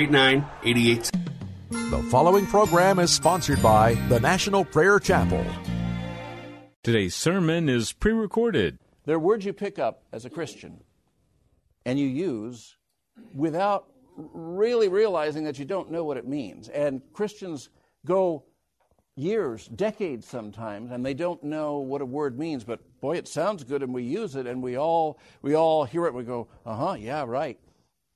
[0.00, 1.10] 8988.
[1.90, 5.44] The following program is sponsored by the National Prayer Chapel.
[6.84, 8.78] Today's sermon is pre recorded.
[9.06, 10.84] There are words you pick up as a Christian
[11.84, 12.76] and you use
[13.34, 16.68] without really realizing that you don't know what it means.
[16.68, 17.68] And Christians
[18.06, 18.44] go
[19.16, 23.64] years, decades sometimes, and they don't know what a word means, but boy, it sounds
[23.64, 26.46] good and we use it and we all we all hear it and we go,
[26.64, 27.58] uh-huh, yeah, right.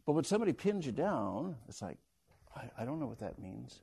[0.06, 1.98] But when somebody pins you down, it's like,
[2.56, 3.80] I, I don't know what that means.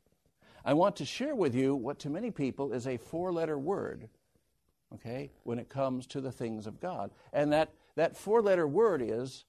[0.65, 4.09] I want to share with you what to many people is a four letter word,
[4.93, 7.11] okay, when it comes to the things of God.
[7.31, 9.45] And that, that four letter word is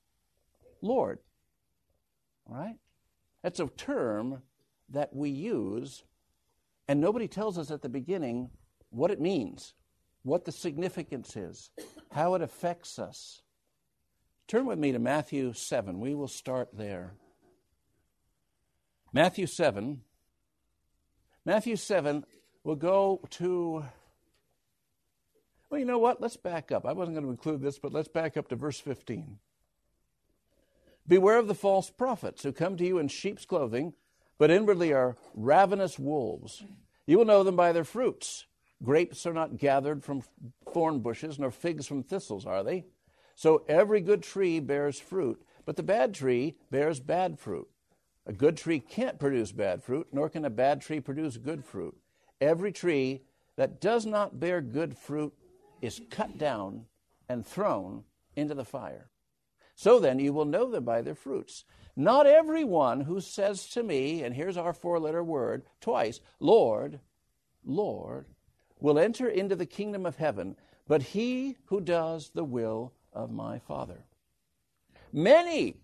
[0.81, 1.19] Lord.
[2.47, 2.77] Right?
[3.43, 4.43] That's a term
[4.91, 6.05] that we use,
[6.89, 8.51] and nobody tells us at the beginning
[8.91, 9.75] what it means,
[10.23, 11.71] what the significance is,
[12.13, 13.43] how it affects us.
[14.51, 16.01] Turn with me to Matthew 7.
[16.01, 17.13] We will start there.
[19.13, 20.01] Matthew 7.
[21.45, 22.25] Matthew 7,
[22.65, 23.85] we'll go to.
[25.71, 26.21] Well, you know what?
[26.21, 26.85] Let's back up.
[26.85, 29.39] I wasn't going to include this, but let's back up to verse 15.
[31.07, 33.93] Beware of the false prophets who come to you in sheep's clothing,
[34.37, 36.65] but inwardly are ravenous wolves.
[37.07, 38.47] You will know them by their fruits.
[38.83, 40.25] Grapes are not gathered from
[40.75, 42.87] thorn bushes, nor figs from thistles, are they?
[43.41, 47.67] So every good tree bears fruit, but the bad tree bears bad fruit.
[48.27, 51.97] A good tree can't produce bad fruit, nor can a bad tree produce good fruit.
[52.39, 53.23] Every tree
[53.57, 55.33] that does not bear good fruit
[55.81, 56.85] is cut down
[57.31, 58.05] and thrown
[58.37, 59.09] into the fire.
[59.75, 61.65] So then you will know them by their fruits.
[61.97, 67.01] Not everyone who says to me, and here's our four letter word twice, Lord,
[67.65, 68.27] Lord,
[68.81, 73.59] will enter into the kingdom of heaven, but he who does the will of my
[73.59, 74.05] Father.
[75.13, 75.77] Many,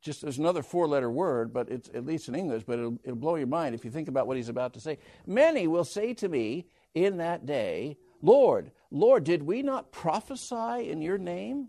[0.00, 3.16] just there's another four letter word, but it's at least in English, but it'll, it'll
[3.16, 4.98] blow your mind if you think about what he's about to say.
[5.26, 11.02] Many will say to me in that day, Lord, Lord, did we not prophesy in
[11.02, 11.68] your name?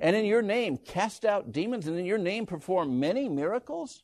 [0.00, 4.02] And in your name cast out demons, and in your name perform many miracles?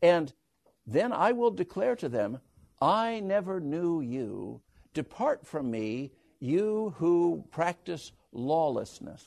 [0.00, 0.32] And
[0.86, 2.38] then I will declare to them,
[2.80, 4.60] I never knew you.
[4.94, 9.24] Depart from me, you who practice lawlessness.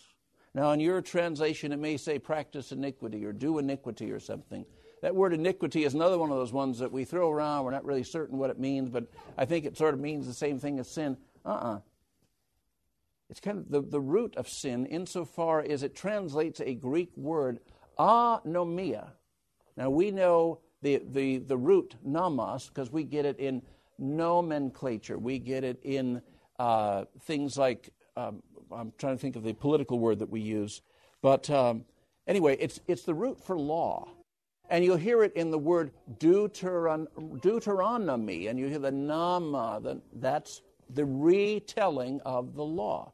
[0.53, 4.66] Now, in your translation, it may say practice iniquity or do iniquity or something.
[5.02, 7.64] That word iniquity is another one of those ones that we throw around.
[7.64, 9.06] We're not really certain what it means, but
[9.38, 11.18] I think it sort of means the same thing as sin.
[11.46, 11.75] Uh uh-uh.
[11.75, 11.80] uh
[13.30, 17.59] It's kind of the, the root of sin insofar as it translates a Greek word,
[17.98, 19.12] anomia.
[19.78, 23.62] Now, we know the, the, the root nomos because we get it in
[23.98, 26.22] nomenclature, we get it in
[26.59, 30.81] uh, things like, um, I'm trying to think of the political word that we use.
[31.22, 31.86] But um,
[32.28, 34.09] anyway, it's, it's the root for law.
[34.69, 37.08] And you'll hear it in the word deuteron-
[37.42, 40.62] Deuteronomy, and you hear the nama, the, that's
[40.92, 43.14] the retelling of the law.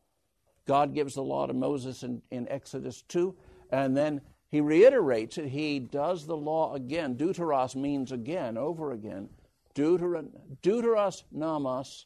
[0.68, 3.34] God gives the law to Moses in, in Exodus 2,
[3.72, 4.20] and then
[4.50, 5.48] he reiterates it.
[5.48, 7.16] He does the law again.
[7.16, 9.30] Deuteros means again, over again.
[9.76, 10.30] Deuteron,
[10.62, 12.06] deuteros nomos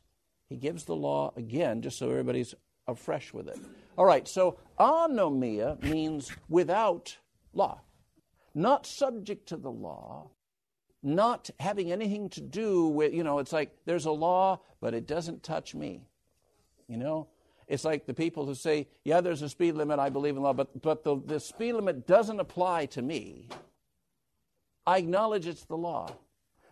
[0.50, 2.56] he gives the law again, just so everybody's
[2.88, 3.60] afresh with it.
[3.98, 7.18] All right, so anomia means without
[7.54, 7.82] law,
[8.56, 10.32] not subject to the law,
[11.04, 15.08] not having anything to do with, you know, it's like there's a law, but it
[15.08, 16.02] doesn't touch me.
[16.88, 17.28] You know?
[17.68, 20.54] It's like the people who say, yeah, there's a speed limit, I believe in law,
[20.54, 23.48] but, but the, the speed limit doesn't apply to me.
[24.88, 26.12] I acknowledge it's the law.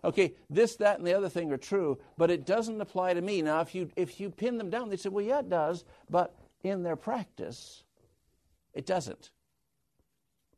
[0.03, 3.41] Okay, this, that, and the other thing are true, but it doesn't apply to me.
[3.41, 6.35] Now, if you, if you pin them down, they say, well, yeah, it does, but
[6.63, 7.83] in their practice,
[8.73, 9.31] it doesn't.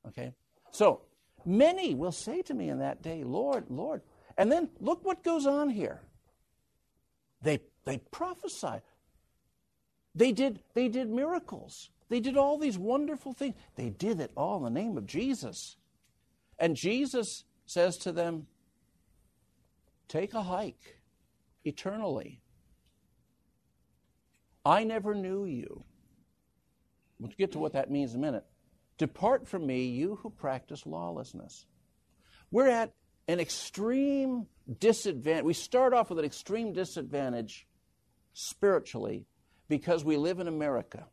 [0.07, 0.33] Okay?
[0.71, 1.01] So,
[1.45, 4.01] many will say to me in that day, Lord, Lord.
[4.37, 6.01] And then look what goes on here.
[7.41, 8.81] They, they prophesy.
[10.15, 11.89] They did, they did miracles.
[12.09, 13.55] They did all these wonderful things.
[13.75, 15.77] They did it all in the name of Jesus.
[16.57, 18.47] And Jesus says to them,
[20.09, 20.99] Take a hike
[21.63, 22.41] eternally.
[24.65, 25.83] I never knew you.
[27.19, 28.45] We'll get to what that means in a minute.
[28.97, 31.65] Depart from me, you who practice lawlessness.
[32.51, 32.91] We're at
[33.27, 34.47] an extreme
[34.79, 35.45] disadvantage.
[35.45, 37.67] We start off with an extreme disadvantage
[38.33, 39.27] spiritually
[39.67, 41.05] because we live in America.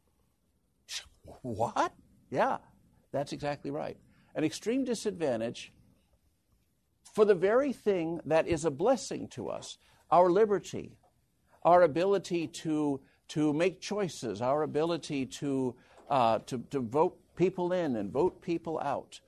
[1.42, 1.92] What?
[2.30, 2.58] Yeah,
[3.12, 3.98] that's exactly right.
[4.34, 5.72] An extreme disadvantage
[7.16, 9.78] for the very thing that is a blessing to us
[10.10, 10.98] our liberty,
[11.62, 15.74] our ability to, to make choices, our ability to,
[16.10, 19.18] uh, to, to vote people in and vote people out,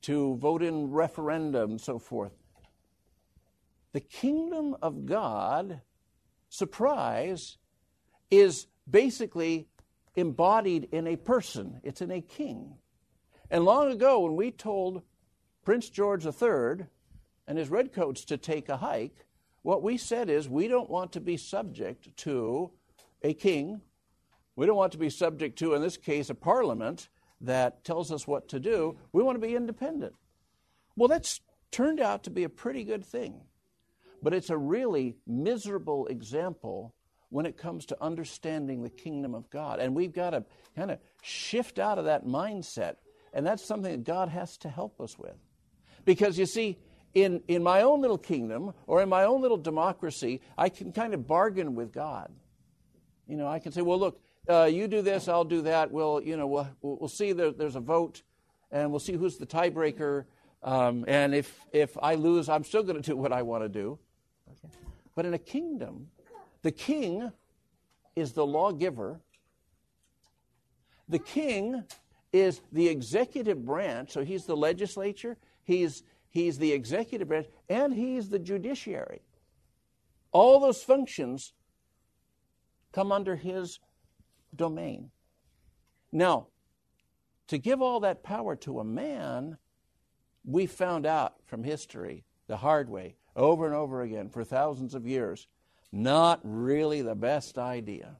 [0.00, 2.32] to vote in referendum and so forth.
[3.92, 5.82] The kingdom of God,
[6.48, 7.58] surprise,
[8.30, 9.68] is basically
[10.16, 12.78] embodied in a person, it's in a king.
[13.50, 15.02] And long ago, when we told
[15.62, 16.86] Prince George III
[17.48, 19.24] and his redcoats to take a hike,
[19.62, 22.70] what we said is we don't want to be subject to
[23.22, 23.80] a king.
[24.54, 27.08] We don't want to be subject to, in this case, a parliament
[27.40, 28.98] that tells us what to do.
[29.12, 30.14] We want to be independent.
[30.94, 31.40] Well, that's
[31.70, 33.40] turned out to be a pretty good thing.
[34.22, 36.94] But it's a really miserable example
[37.30, 39.80] when it comes to understanding the kingdom of God.
[39.80, 40.44] And we've got to
[40.76, 42.96] kind of shift out of that mindset.
[43.32, 45.36] And that's something that God has to help us with.
[46.04, 46.78] Because you see,
[47.22, 51.14] in, in my own little kingdom or in my own little democracy, I can kind
[51.14, 52.32] of bargain with God.
[53.26, 55.90] You know, I can say, well, look, uh, you do this, I'll do that.
[55.90, 58.22] We'll, you know, we'll, we'll see there, there's a vote,
[58.70, 60.24] and we'll see who's the tiebreaker.
[60.62, 63.68] Um, and if, if I lose, I'm still going to do what I want to
[63.68, 63.98] do.
[64.50, 64.74] Okay.
[65.14, 66.08] But in a kingdom,
[66.62, 67.30] the king
[68.16, 69.20] is the lawgiver.
[71.08, 71.84] The king
[72.32, 78.28] is the executive branch, so he's the legislature, he's, he's the executive branch, and he's
[78.28, 79.22] the judiciary.
[80.32, 81.52] All those functions
[82.92, 83.80] come under his
[84.54, 85.10] domain.
[86.12, 86.48] Now,
[87.48, 89.58] to give all that power to a man,
[90.44, 95.06] we found out from history the hard way, over and over again, for thousands of
[95.06, 95.46] years,
[95.92, 98.16] not really the best idea.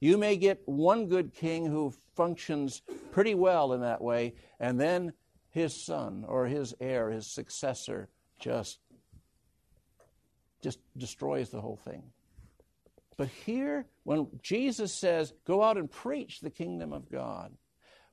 [0.00, 5.12] You may get one good king who functions pretty well in that way, and then
[5.56, 8.78] his son or his heir, his successor, just,
[10.62, 12.02] just destroys the whole thing.
[13.16, 17.52] But here, when Jesus says, go out and preach the kingdom of God,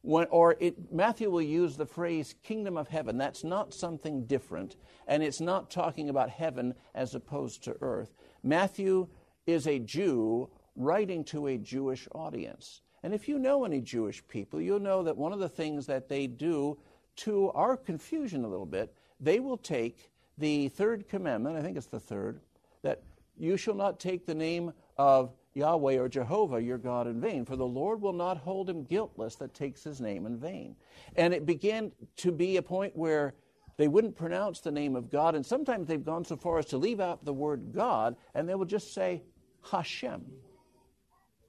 [0.03, 3.17] when, or it, Matthew will use the phrase kingdom of heaven.
[3.17, 8.13] That's not something different, and it's not talking about heaven as opposed to earth.
[8.41, 9.09] Matthew
[9.45, 12.81] is a Jew writing to a Jewish audience.
[13.03, 16.07] And if you know any Jewish people, you'll know that one of the things that
[16.07, 16.77] they do
[17.17, 21.87] to our confusion a little bit, they will take the third commandment, I think it's
[21.87, 22.39] the third,
[22.81, 23.03] that
[23.37, 27.55] you shall not take the name of Yahweh or Jehovah your God in vain, for
[27.55, 30.75] the Lord will not hold him guiltless that takes his name in vain.
[31.15, 33.35] And it began to be a point where
[33.77, 36.77] they wouldn't pronounce the name of God, and sometimes they've gone so far as to
[36.77, 39.23] leave out the word God, and they will just say
[39.71, 40.25] Hashem,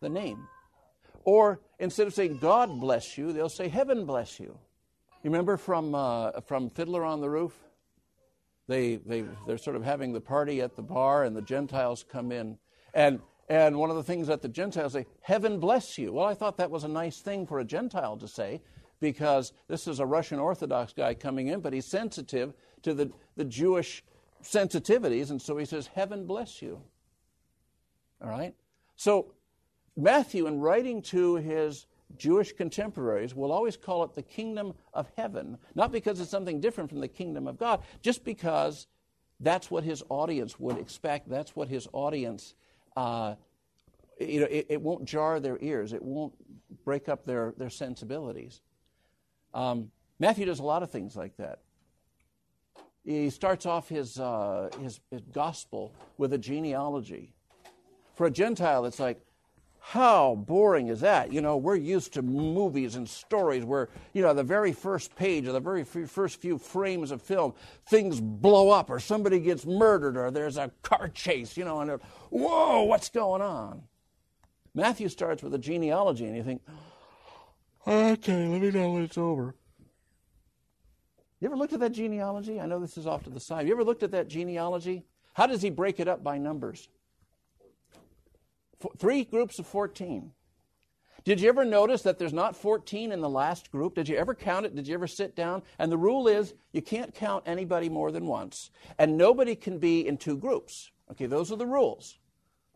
[0.01, 0.47] the name.
[1.25, 4.59] Or instead of saying God bless you, they'll say heaven bless you.
[5.25, 7.59] You remember from, uh, from Fiddler on the Roof?
[8.69, 12.31] They, they, they're sort of having the party at the bar, and the Gentiles come
[12.31, 12.59] in.
[12.93, 16.13] And, and one of the things that the Gentiles say, Heaven bless you.
[16.13, 18.61] Well, I thought that was a nice thing for a Gentile to say
[19.01, 22.53] because this is a Russian Orthodox guy coming in, but he's sensitive
[22.83, 24.05] to the, the Jewish
[24.43, 26.83] sensitivities, and so he says, Heaven bless you.
[28.23, 28.55] All right?
[28.97, 29.33] So,
[29.97, 35.59] Matthew, in writing to his Jewish contemporaries, will always call it the kingdom of heaven,
[35.75, 38.87] not because it's something different from the kingdom of God, just because
[39.41, 41.29] that's what his audience would expect.
[41.29, 42.55] That's what his audience,
[42.97, 43.35] uh,
[44.21, 46.35] you know, it, it, won't jar their ears, it won't
[46.85, 48.61] break up their, their sensibilities.
[49.53, 51.61] Um, Matthew does a lot of things like that.
[53.05, 57.35] He starts off his, uh, his, his gospel with a genealogy.
[58.15, 59.21] For a Gentile, it's like,
[59.87, 61.31] how boring is that?
[61.31, 65.47] You know, we're used to movies and stories where, you know, the very first page
[65.47, 67.53] or the very first few frames of film,
[67.87, 72.01] things blow up or somebody gets murdered or there's a car chase, you know, and
[72.31, 73.83] whoa, what's going on?
[74.75, 76.63] Matthew starts with a genealogy and you think,
[77.87, 79.55] Okay, let me know when it's over.
[81.41, 82.59] You ever looked at that genealogy?
[82.59, 83.67] I know this is off to the side.
[83.67, 85.05] You ever looked at that genealogy?
[85.35, 86.89] How does he break it up by numbers?
[88.99, 90.33] Three groups of 14.
[91.25, 93.95] Did you ever notice that there's not 14 in the last group?
[93.95, 94.75] Did you ever count it?
[94.75, 95.63] Did you ever sit down?
[95.79, 100.07] And the rule is you can't count anybody more than once, and nobody can be
[100.07, 100.91] in two groups.
[101.11, 102.19] Okay, those are the rules.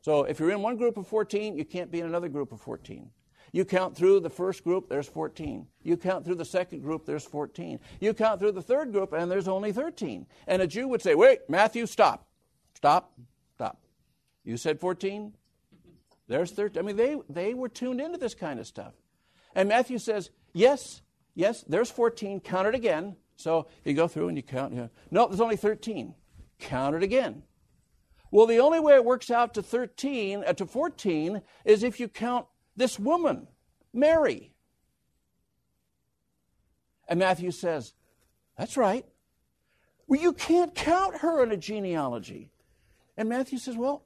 [0.00, 2.60] So if you're in one group of 14, you can't be in another group of
[2.60, 3.10] 14.
[3.52, 5.66] You count through the first group, there's 14.
[5.82, 7.80] You count through the second group, there's 14.
[8.00, 10.26] You count through the third group, and there's only 13.
[10.46, 12.26] And a Jew would say, Wait, Matthew, stop.
[12.74, 13.12] Stop.
[13.54, 13.78] Stop.
[14.44, 15.32] You said 14?
[16.28, 16.82] There's 13.
[16.82, 18.92] I mean, they, they were tuned into this kind of stuff.
[19.54, 21.02] And Matthew says, Yes,
[21.34, 22.40] yes, there's 14.
[22.40, 23.16] Count it again.
[23.36, 24.72] So you go through and you count.
[24.72, 26.14] You know, no, there's only 13.
[26.58, 27.42] Count it again.
[28.30, 32.08] Well, the only way it works out to 13, uh, to 14, is if you
[32.08, 33.46] count this woman,
[33.92, 34.52] Mary.
[37.08, 37.94] And Matthew says,
[38.58, 39.06] That's right.
[40.06, 42.50] Well, you can't count her in a genealogy.
[43.16, 44.04] And Matthew says, Well,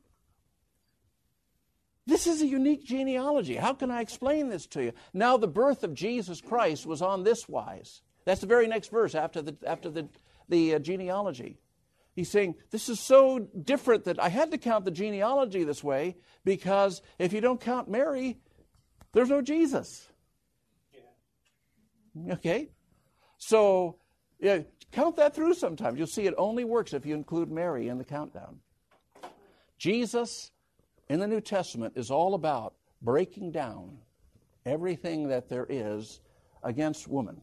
[2.06, 3.56] this is a unique genealogy.
[3.56, 4.92] How can I explain this to you?
[5.12, 8.02] Now, the birth of Jesus Christ was on this wise.
[8.24, 10.08] That's the very next verse after the, after the,
[10.48, 11.58] the uh, genealogy.
[12.14, 16.16] He's saying, This is so different that I had to count the genealogy this way
[16.44, 18.38] because if you don't count Mary,
[19.12, 20.08] there's no Jesus.
[22.30, 22.68] Okay?
[23.38, 23.96] So,
[24.40, 25.98] yeah, count that through sometimes.
[25.98, 28.60] You'll see it only works if you include Mary in the countdown.
[29.78, 30.51] Jesus
[31.12, 33.98] in the New Testament is all about breaking down
[34.64, 36.20] everything that there is
[36.62, 37.42] against woman.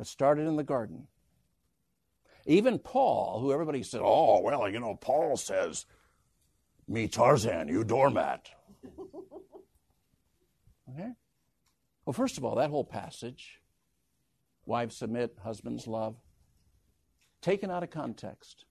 [0.00, 1.06] It started in the garden.
[2.44, 5.86] Even Paul, who everybody said, oh, well, you know, Paul says,
[6.88, 8.48] me Tarzan, you doormat.
[10.90, 11.12] okay?
[12.04, 13.60] Well, first of all, that whole passage,
[14.66, 16.16] wives submit, husbands love,
[17.42, 18.64] taken out of context.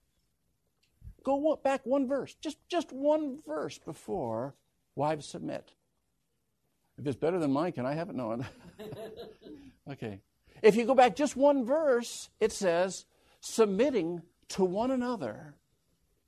[1.24, 4.54] Go back one verse, just, just one verse before
[4.94, 5.72] wives submit.
[6.98, 8.16] If it's better than mine, can I have it?
[8.16, 8.38] No.
[9.90, 10.20] okay.
[10.62, 13.06] If you go back just one verse, it says,
[13.40, 15.56] submitting to one another,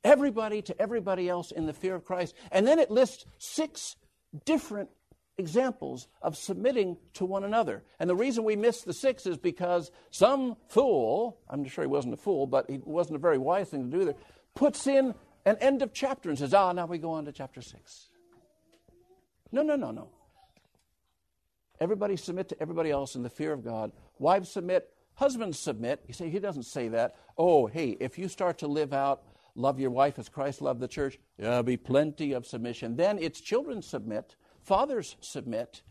[0.02, 2.34] everybody to everybody else in the fear of Christ.
[2.50, 3.96] And then it lists six
[4.44, 4.90] different
[5.36, 7.82] examples of submitting to one another.
[7.98, 12.14] And the reason we miss the six is because some fool, I'm sure he wasn't
[12.14, 14.14] a fool, but it wasn't a very wise thing to do there,
[14.54, 17.61] puts in an end of chapter and says, ah, now we go on to chapter
[17.61, 18.08] six.
[19.52, 20.08] No, no, no, no.
[21.80, 23.92] Everybody submit to everybody else in the fear of God.
[24.18, 26.02] Wives submit, husbands submit.
[26.06, 27.16] You say, he doesn't say that.
[27.37, 29.23] Oh, hey, if you start to live out,
[29.54, 32.96] love your wife as Christ loved the church, there'll be plenty of submission.
[32.96, 35.82] Then it's children submit, fathers submit,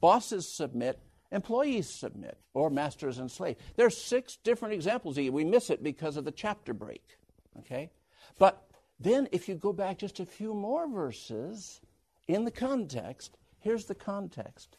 [0.00, 3.60] bosses submit, employees submit, or masters and slaves.
[3.76, 5.16] There's six different examples.
[5.16, 7.16] We miss it because of the chapter break.
[7.58, 7.90] Okay?
[8.38, 8.66] But
[8.98, 11.80] then if you go back just a few more verses
[12.28, 14.76] in the context, here's the context.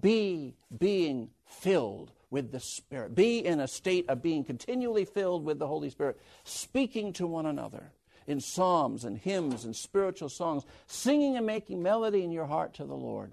[0.00, 3.14] Be being filled with the Spirit.
[3.14, 7.46] Be in a state of being continually filled with the Holy Spirit, speaking to one
[7.46, 7.92] another
[8.26, 12.84] in psalms and hymns and spiritual songs, singing and making melody in your heart to
[12.84, 13.32] the Lord.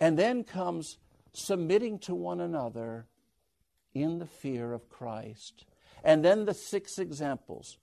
[0.00, 0.98] And then comes
[1.32, 3.06] submitting to one another
[3.94, 5.64] in the fear of Christ.
[6.04, 7.78] And then the six examples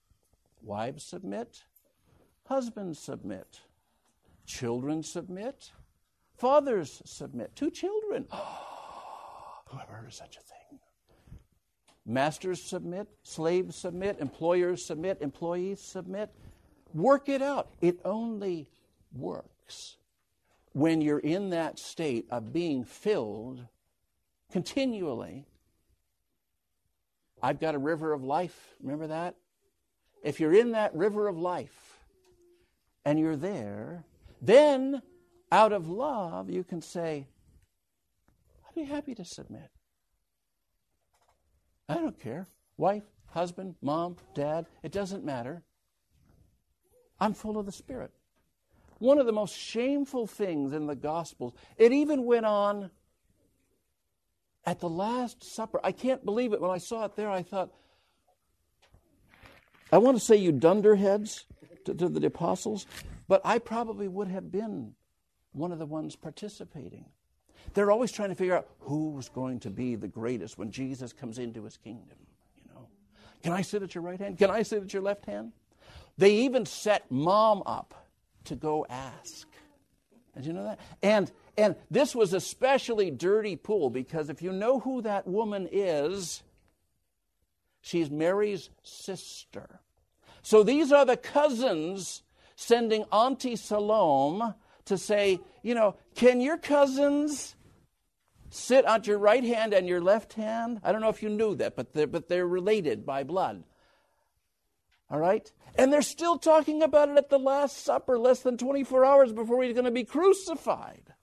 [0.62, 1.64] Wives submit,
[2.46, 3.62] husbands submit,
[4.46, 5.72] children submit,
[6.38, 7.56] fathers submit.
[7.56, 8.26] Two children.
[8.32, 10.80] Oh, who ever heard of such a thing?
[12.06, 16.32] Masters submit, slaves submit, employers submit, employees submit.
[16.94, 17.70] Work it out.
[17.82, 18.68] It only
[19.16, 19.98] works
[20.74, 23.66] when you're in that state of being filled
[24.52, 25.46] continually.
[27.42, 28.76] I've got a river of life.
[28.82, 29.36] Remember that?
[30.24, 32.00] If you're in that river of life
[33.06, 34.04] and you're there,
[34.42, 35.02] then
[35.52, 37.28] out of love you can say,
[38.68, 39.70] I'd be happy to submit.
[41.88, 42.48] I don't care.
[42.78, 45.64] Wife, husband, mom, dad, it doesn't matter.
[47.20, 48.12] I'm full of the Spirit.
[49.00, 52.92] One of the most shameful things in the Gospels, it even went on
[54.66, 55.80] at the Last Supper.
[55.84, 56.62] I can't believe it.
[56.62, 57.72] When I saw it there, I thought,
[59.92, 61.46] I want to say you dunderheads
[61.86, 62.86] to, to the apostles,
[63.28, 64.94] but I probably would have been
[65.52, 67.06] one of the ones participating.
[67.74, 71.38] They're always trying to figure out who's going to be the greatest when Jesus comes
[71.38, 72.18] into his kingdom.
[72.56, 72.88] You know,
[73.44, 74.38] can I sit at your right hand?
[74.38, 75.52] Can I sit at your left hand?
[76.18, 78.08] They even set mom up
[78.46, 79.48] to go ask.
[80.36, 80.80] Did you know that?
[81.02, 86.42] And and this was especially dirty pool because if you know who that woman is,
[87.82, 89.82] She's Mary's sister.
[90.42, 92.24] So these are the cousins
[92.56, 94.54] sending Auntie Salome
[94.86, 97.56] to say, you know, can your cousins
[98.50, 100.80] sit at your right hand and your left hand?
[100.84, 103.64] I don't know if you knew that, but they're, but they're related by blood.
[105.10, 105.52] All right?
[105.76, 109.64] And they're still talking about it at the Last Supper, less than 24 hours before
[109.64, 111.14] he's going to be crucified.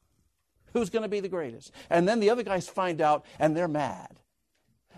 [0.72, 1.72] Who's going to be the greatest?
[1.88, 4.20] And then the other guys find out and they're mad.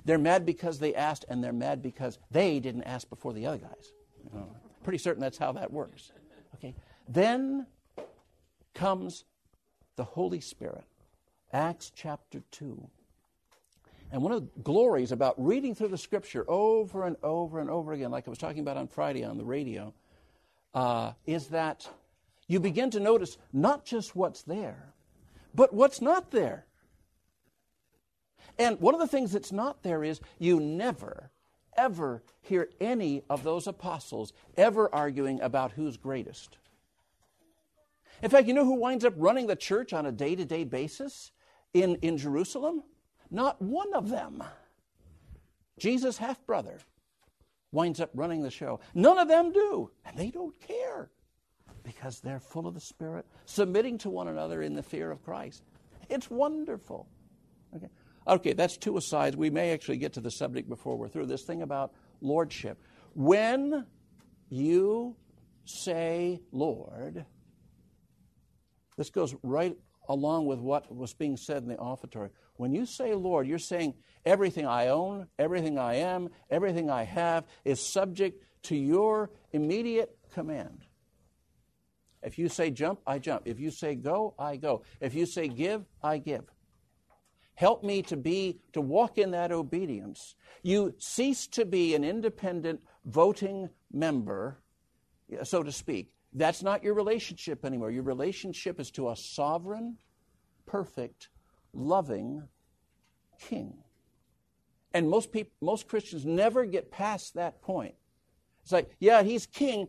[0.08, 3.58] They're mad because they asked, and they're mad because they didn't ask before the other
[3.58, 3.92] guys.
[4.82, 6.12] Pretty certain that's how that works.
[6.54, 6.74] Okay.
[7.06, 7.66] Then
[8.72, 9.24] comes
[9.96, 10.84] the Holy Spirit.
[11.52, 12.88] Acts chapter 2.
[14.10, 17.92] And one of the glories about reading through the scripture over and over and over
[17.92, 19.92] again, like I was talking about on Friday on the radio,
[20.72, 21.86] uh, is that
[22.46, 24.94] you begin to notice not just what's there,
[25.54, 26.64] but what's not there.
[28.58, 31.30] And one of the things that's not there is you never,
[31.76, 36.58] ever hear any of those apostles ever arguing about who's greatest.
[38.22, 40.64] In fact, you know who winds up running the church on a day to day
[40.64, 41.30] basis
[41.72, 42.82] in, in Jerusalem?
[43.30, 44.42] Not one of them.
[45.78, 46.78] Jesus' half brother
[47.70, 48.80] winds up running the show.
[48.94, 51.10] None of them do, and they don't care
[51.84, 55.62] because they're full of the Spirit, submitting to one another in the fear of Christ.
[56.08, 57.06] It's wonderful.
[57.74, 57.88] Okay,
[58.28, 59.36] okay that's two asides.
[59.36, 61.26] We may actually get to the subject before we're through.
[61.26, 62.80] This thing about lordship.
[63.14, 63.86] When
[64.48, 65.16] you
[65.64, 67.24] say Lord,
[68.96, 69.76] this goes right
[70.08, 72.30] along with what was being said in the offertory.
[72.56, 73.94] When you say Lord, you're saying
[74.24, 80.84] everything I own, everything I am, everything I have is subject to your immediate command.
[82.22, 83.42] If you say jump, I jump.
[83.46, 84.82] If you say go, I go.
[85.00, 86.44] If you say give, I give.
[87.58, 90.36] Help me to be to walk in that obedience.
[90.62, 94.60] You cease to be an independent voting member,
[95.42, 96.12] so to speak.
[96.32, 97.90] That's not your relationship anymore.
[97.90, 99.96] Your relationship is to a sovereign,
[100.66, 101.30] perfect,
[101.72, 102.44] loving
[103.40, 103.74] king.
[104.94, 107.96] And most people, most Christians never get past that point.
[108.62, 109.88] It's like, yeah, he's king,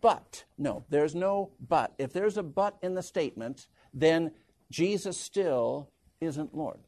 [0.00, 1.94] but no, there's no but.
[1.98, 4.30] If there's a but in the statement, then
[4.70, 6.78] Jesus still isn't Lord.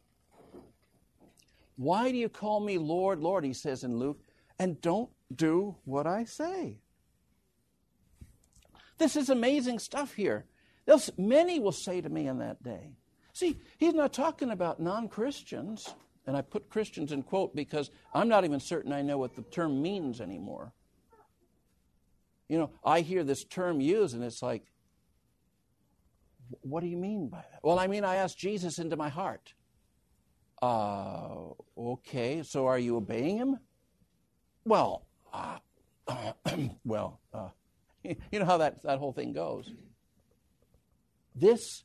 [1.81, 3.43] Why do you call me Lord, Lord?
[3.43, 4.21] He says in Luke,
[4.59, 6.83] and don't do what I say.
[8.99, 10.45] This is amazing stuff here.
[11.17, 12.97] many will say to me in that day,
[13.33, 15.95] See, he's not talking about non Christians.
[16.27, 19.43] And I put Christians in quote because I'm not even certain I know what the
[19.43, 20.75] term means anymore.
[22.47, 24.65] You know, I hear this term used and it's like,
[26.61, 27.61] what do you mean by that?
[27.63, 29.55] Well, I mean, I asked Jesus into my heart.
[30.63, 33.59] Uh, okay, so are you obeying him?
[34.65, 35.59] Well, uh,
[36.85, 37.49] well, uh,
[38.05, 39.71] you know how that, that whole thing goes.
[41.35, 41.85] This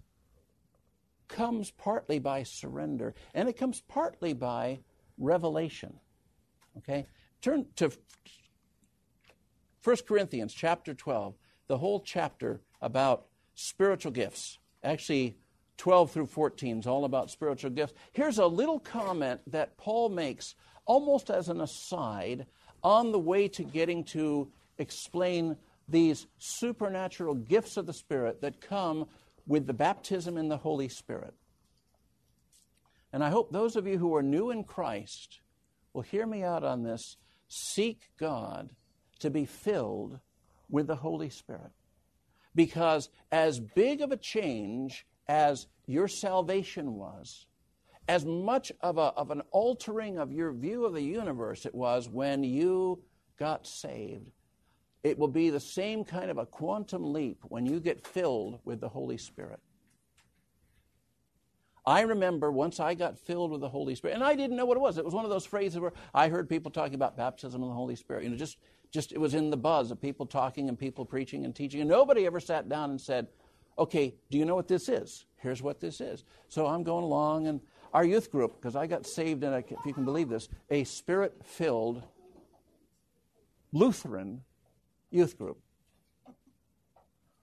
[1.28, 4.80] comes partly by surrender, and it comes partly by
[5.18, 6.00] revelation.
[6.78, 7.08] Okay?
[7.42, 7.92] Turn to
[9.84, 11.36] 1 Corinthians chapter 12,
[11.68, 14.60] the whole chapter about spiritual gifts.
[14.84, 15.38] Actually,
[15.78, 17.94] 12 through 14 is all about spiritual gifts.
[18.14, 22.46] Here's a little comment that Paul makes almost as an aside
[22.84, 25.58] on the way to getting to explain
[25.88, 29.08] these supernatural gifts of the Spirit that come
[29.48, 31.34] with the baptism in the Holy Spirit.
[33.14, 35.40] And I hope those of you who are new in Christ
[35.94, 37.18] will hear me out on this.
[37.48, 38.72] Seek God
[39.20, 40.20] to be filled
[40.70, 41.72] with the Holy Spirit.
[42.54, 47.46] Because as big of a change as your salvation was,
[48.08, 52.08] as much of, a, of an altering of your view of the universe it was
[52.08, 53.02] when you
[53.38, 54.32] got saved,
[55.04, 58.80] it will be the same kind of a quantum leap when you get filled with
[58.80, 59.60] the Holy Spirit.
[61.86, 64.78] I remember once I got filled with the Holy Spirit, and I didn't know what
[64.78, 64.98] it was.
[64.98, 67.76] It was one of those phrases where I heard people talking about baptism in the
[67.76, 68.24] Holy Spirit.
[68.24, 68.58] You know, just,
[68.92, 71.90] just it was in the buzz of people talking and people preaching and teaching, and
[71.90, 73.28] nobody ever sat down and said,
[73.78, 75.26] "Okay, do you know what this is?
[75.38, 77.62] Here's what this is." So I'm going along, and
[77.94, 80.84] our youth group, because I got saved in, a, if you can believe this, a
[80.84, 82.04] spirit-filled
[83.72, 84.42] Lutheran
[85.12, 85.60] youth group.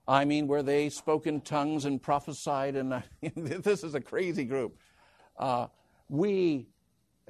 [0.06, 3.00] I mean, where they spoke in tongues and prophesied, and uh,
[3.36, 4.76] this is a crazy group.
[5.38, 5.68] Uh,
[6.08, 6.66] we,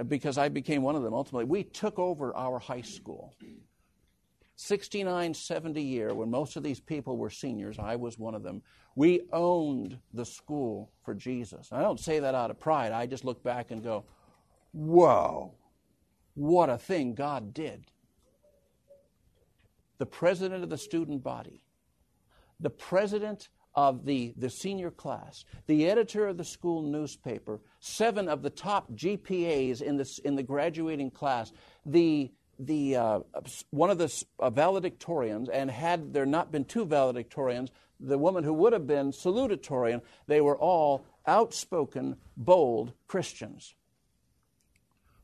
[0.09, 3.35] because I became one of them ultimately, we took over our high school.
[4.63, 8.63] 69, 70 year, when most of these people were seniors, I was one of them.
[8.95, 11.71] We owned the school for Jesus.
[11.73, 12.93] I don't say that out of pride.
[12.93, 14.05] I just look back and go,
[14.73, 15.55] whoa,
[16.35, 17.87] what a thing God did
[19.99, 21.63] the president of the student body,
[22.59, 28.43] the president of the, the senior class, the editor of the school newspaper, seven of
[28.43, 31.53] the top GPAs in, this, in the graduating class,
[31.87, 32.33] the,
[32.67, 33.21] the, uh,
[33.71, 38.53] one of the uh, valedictorians, and had there not been two valedictorians, the woman who
[38.53, 43.75] would have been salutatorian, they were all outspoken, bold Christians.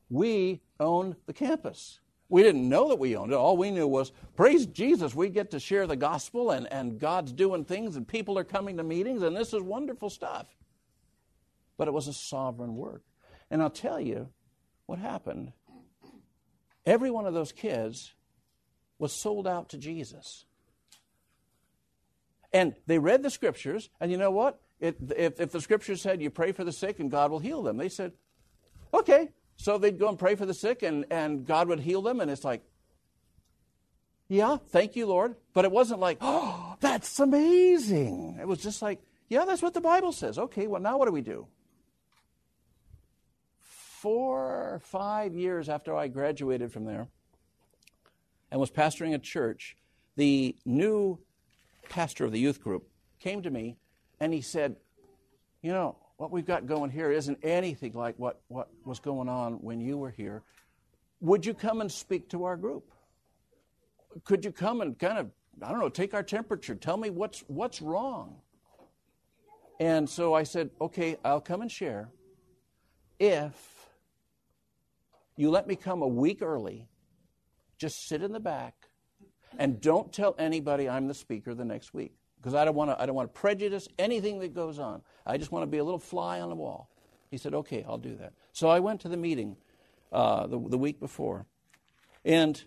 [0.09, 1.99] We owned the campus.
[2.29, 3.35] We didn't know that we owned it.
[3.35, 7.33] All we knew was, praise Jesus, we get to share the gospel and, and God's
[7.33, 10.45] doing things and people are coming to meetings and this is wonderful stuff.
[11.77, 13.03] But it was a sovereign work.
[13.49, 14.29] And I'll tell you
[14.85, 15.53] what happened.
[16.89, 18.13] Every one of those kids
[18.97, 20.45] was sold out to Jesus.
[22.51, 24.59] And they read the scriptures, and you know what?
[24.79, 27.61] It, if, if the scriptures said you pray for the sick and God will heal
[27.61, 28.13] them, they said,
[28.91, 29.29] okay.
[29.55, 32.31] So they'd go and pray for the sick, and, and God would heal them, and
[32.31, 32.63] it's like,
[34.27, 35.35] yeah, thank you, Lord.
[35.53, 38.39] But it wasn't like, oh, that's amazing.
[38.41, 40.39] It was just like, yeah, that's what the Bible says.
[40.39, 41.45] Okay, well, now what do we do?
[44.01, 44.39] Four
[44.75, 47.09] or five years after I graduated from there
[48.49, 49.75] and was pastoring a church,
[50.15, 51.19] the new
[51.89, 52.87] pastor of the youth group
[53.19, 53.75] came to me
[54.21, 54.77] and he said,
[55.61, 59.55] You know, what we've got going here isn't anything like what, what was going on
[59.55, 60.43] when you were here.
[61.19, 62.89] Would you come and speak to our group?
[64.23, 65.29] Could you come and kind of,
[65.61, 66.75] I don't know, take our temperature?
[66.75, 68.37] Tell me what's, what's wrong.
[69.77, 72.11] And so I said, Okay, I'll come and share
[73.19, 73.78] if
[75.39, 76.85] you let me come a week early,
[77.77, 78.75] just sit in the back,
[79.57, 83.01] and don't tell anybody I'm the speaker the next week because I don't want to
[83.01, 85.01] I don't want to prejudice anything that goes on.
[85.25, 86.89] I just want to be a little fly on the wall.
[87.31, 89.55] He said, "Okay, I'll do that." So I went to the meeting
[90.11, 91.45] uh, the, the week before,
[92.25, 92.61] and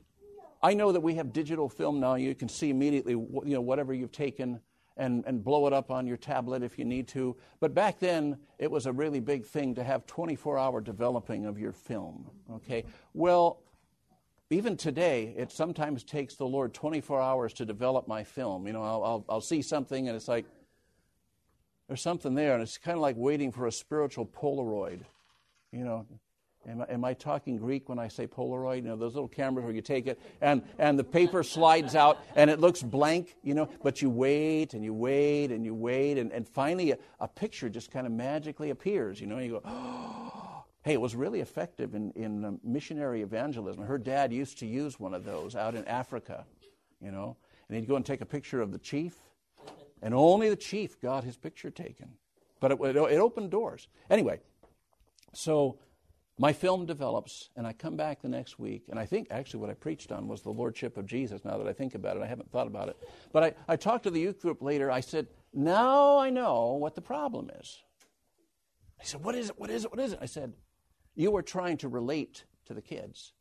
[0.62, 2.14] I know that we have digital film now.
[2.14, 4.61] You can see immediately, you know, whatever you've taken
[4.96, 7.37] and, and blow it up on your tablet if you need to.
[7.61, 11.59] But back then, it was a really big thing to have 24 hour developing of
[11.59, 12.31] your film.
[12.52, 12.85] Okay?
[13.14, 13.61] Well,
[14.50, 18.66] even today, it sometimes takes the Lord 24 hours to develop my film.
[18.66, 20.44] You know, I'll, I'll, I'll see something and it's like,
[21.88, 25.00] there's something there, and it's kind of like waiting for a spiritual Polaroid.
[25.72, 26.07] You know,
[26.68, 28.77] Am I, am I, talking Greek when I say Polaroid?
[28.77, 32.18] You know, those little cameras where you take it and, and the paper slides out
[32.37, 36.18] and it looks blank, you know, but you wait and you wait and you wait
[36.18, 39.53] and, and finally a, a picture just kind of magically appears, you know, and you
[39.53, 40.64] go, oh.
[40.85, 43.85] hey, it was really effective in, in um, missionary evangelism.
[43.85, 46.44] Her dad used to use one of those out in Africa,
[47.01, 47.37] you know,
[47.68, 49.14] and he'd go and take a picture of the chief
[50.03, 52.11] and only the chief got his picture taken.
[52.61, 53.88] But it, it, it opened doors.
[54.11, 54.40] Anyway,
[55.33, 55.79] so
[56.42, 59.70] my film develops, and I come back the next week, and I think actually what
[59.70, 62.22] I preached on was the Lordship of Jesus, now that I think about it.
[62.24, 62.96] I haven't thought about it.
[63.33, 64.90] But I, I talked to the youth group later.
[64.90, 67.78] I said, Now I know what the problem is.
[69.00, 69.61] He said, What is it?
[69.61, 69.92] What is it?
[69.92, 70.18] What is it?
[70.20, 70.55] I said,
[71.14, 73.33] You are trying to relate to the kids.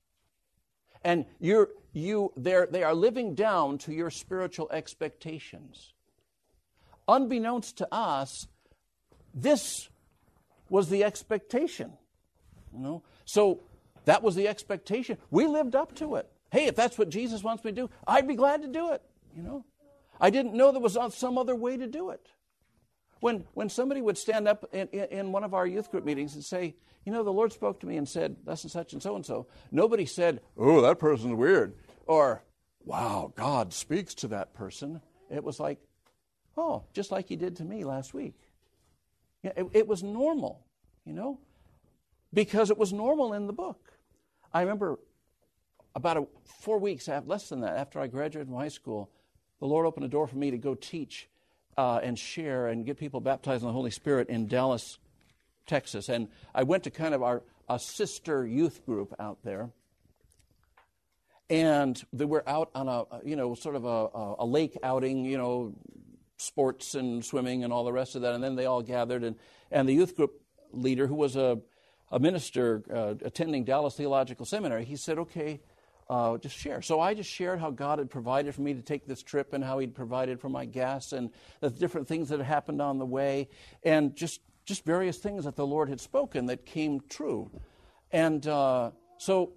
[1.04, 5.96] And you're, you, they're, they are living down to your spiritual expectations.
[7.08, 8.46] Unbeknownst to us,
[9.34, 9.90] this
[10.70, 11.94] was the expectation.
[12.74, 13.04] You know?
[13.26, 13.62] So
[14.06, 15.18] that was the expectation.
[15.30, 16.30] We lived up to it.
[16.52, 19.02] Hey, if that's what Jesus wants me to do, I'd be glad to do it.
[19.36, 19.66] You know?
[20.20, 22.28] I didn't know there was some other way to do it.
[23.22, 26.44] When, when somebody would stand up in, in one of our youth group meetings and
[26.44, 29.16] say, you know, the Lord spoke to me and said, thus and such and so
[29.16, 31.76] and so, nobody said, oh, that person's weird.
[32.06, 32.44] Or,
[32.84, 35.02] wow, God speaks to that person.
[35.30, 35.80] It was like,
[36.58, 38.36] oh, just like he did to me last week.
[39.44, 40.66] It, it was normal,
[41.06, 41.40] you know?
[42.34, 43.94] Because it was normal in the book.
[44.54, 45.00] I remember
[45.96, 46.28] about a,
[46.62, 49.10] four weeks, less than that, after I graduated from high school,
[49.60, 51.30] the Lord opened a door for me to go teach
[51.78, 54.98] uh, and share and get people baptized in the Holy Spirit in Dallas,
[55.66, 56.10] Texas.
[56.10, 59.70] And I went to kind of our a sister youth group out there.
[61.50, 65.38] And they were out on a, you know, sort of a, a lake outing, you
[65.38, 65.74] know,
[66.38, 68.34] sports and swimming and all the rest of that.
[68.34, 69.24] And then they all gathered.
[69.24, 69.36] And,
[69.70, 70.42] and the youth group
[70.72, 71.60] leader, who was a
[72.12, 75.62] a minister uh, attending Dallas Theological Seminary, he said, okay,
[76.10, 76.82] uh, just share.
[76.82, 79.64] So I just shared how God had provided for me to take this trip and
[79.64, 81.30] how He'd provided for my gas and
[81.62, 83.48] the different things that had happened on the way
[83.84, 87.50] and just, just various things that the Lord had spoken that came true.
[88.12, 89.54] And uh, so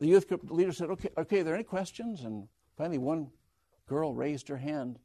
[0.00, 2.22] the youth group leader said, okay, okay, are there any questions?
[2.22, 3.28] And finally, one
[3.86, 4.98] girl raised her hand.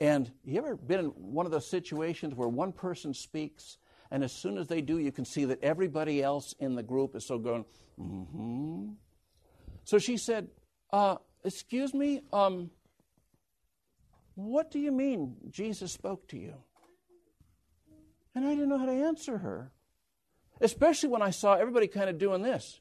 [0.00, 3.78] And you ever been in one of those situations where one person speaks
[4.14, 7.16] and as soon as they do, you can see that everybody else in the group
[7.16, 7.64] is so going,
[8.00, 8.92] mm hmm.
[9.82, 10.50] So she said,
[10.92, 12.70] uh, Excuse me, um,
[14.36, 16.54] what do you mean Jesus spoke to you?
[18.36, 19.72] And I didn't know how to answer her,
[20.60, 22.80] especially when I saw everybody kind of doing this.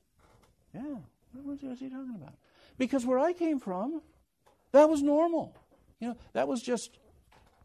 [0.72, 0.98] Yeah,
[1.34, 2.36] what was he talking about?
[2.78, 4.04] Because where I came from,
[4.72, 5.58] that was normal.
[6.00, 7.00] You know, that was just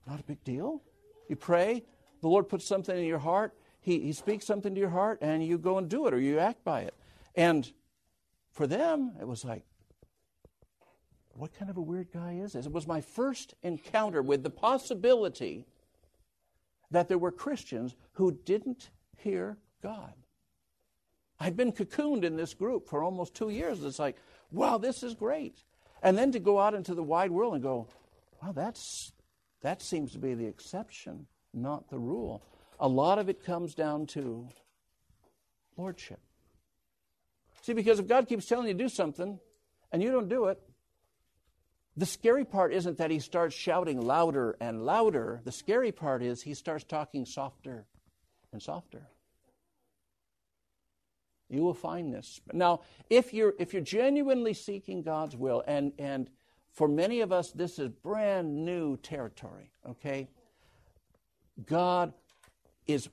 [0.06, 0.82] not a big deal.
[1.28, 1.84] You pray,
[2.20, 5.44] the Lord puts something in your heart, he, he speaks something to your heart, and
[5.44, 6.94] you go and do it or you act by it.
[7.34, 7.70] And
[8.50, 9.62] for them, it was like,
[11.32, 12.66] what kind of a weird guy is this?
[12.66, 15.66] It was my first encounter with the possibility
[16.90, 20.14] that there were Christians who didn't hear God.
[21.38, 23.84] I'd been cocooned in this group for almost two years.
[23.84, 24.16] It's like,
[24.50, 25.62] wow, this is great.
[26.02, 27.86] And then to go out into the wide world and go,
[28.42, 29.12] wow, that's,
[29.62, 32.42] that seems to be the exception, not the rule.
[32.80, 34.48] A lot of it comes down to
[35.76, 36.20] lordship.
[37.62, 39.38] See, because if God keeps telling you to do something
[39.92, 40.60] and you don't do it,
[41.96, 45.40] the scary part isn't that he starts shouting louder and louder.
[45.44, 47.86] The scary part is he starts talking softer
[48.52, 49.08] and softer.
[51.50, 52.40] You will find this.
[52.52, 56.30] Now, if you're if you're genuinely seeking God's will, and and
[56.72, 60.28] for many of us this is brand new territory, okay?
[61.66, 62.12] God
[62.88, 63.08] is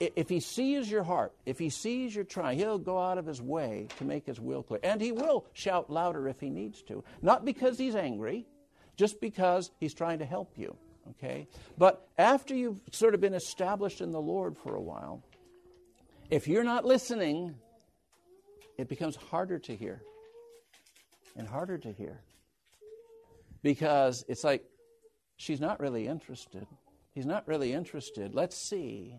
[0.00, 3.40] if he sees your heart, if he sees your trying, he'll go out of his
[3.40, 4.80] way to make his will clear.
[4.82, 7.04] And he will shout louder if he needs to.
[7.20, 8.46] Not because he's angry,
[8.96, 10.74] just because he's trying to help you.
[11.10, 11.48] Okay?
[11.76, 15.22] But after you've sort of been established in the Lord for a while,
[16.30, 17.54] if you're not listening,
[18.78, 20.00] it becomes harder to hear
[21.36, 22.22] and harder to hear
[23.62, 24.64] because it's like
[25.36, 26.66] she's not really interested.
[27.20, 28.34] He's not really interested.
[28.34, 29.14] Let's see.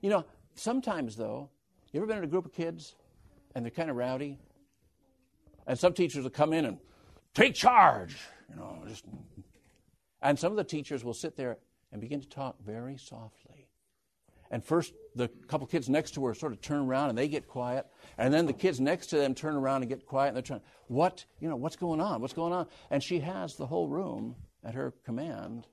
[0.00, 0.24] You know,
[0.56, 1.48] sometimes though,
[1.92, 2.96] you ever been in a group of kids
[3.54, 4.40] and they're kind of rowdy?
[5.68, 6.78] And some teachers will come in and
[7.34, 8.16] take charge,
[8.50, 9.04] you know, just
[10.22, 11.58] and some of the teachers will sit there
[11.92, 13.68] and begin to talk very softly.
[14.50, 17.46] And first, the couple kids next to her sort of turn around and they get
[17.46, 17.86] quiet.
[18.18, 20.30] And then the kids next to them turn around and get quiet.
[20.30, 22.20] And they're trying, what, you know, what's going on?
[22.20, 22.66] What's going on?
[22.90, 25.68] And she has the whole room at her command.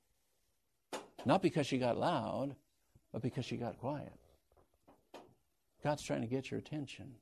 [1.26, 2.56] Not because she got loud,
[3.12, 4.14] but because she got quiet.
[5.84, 7.16] God's trying to get your attention.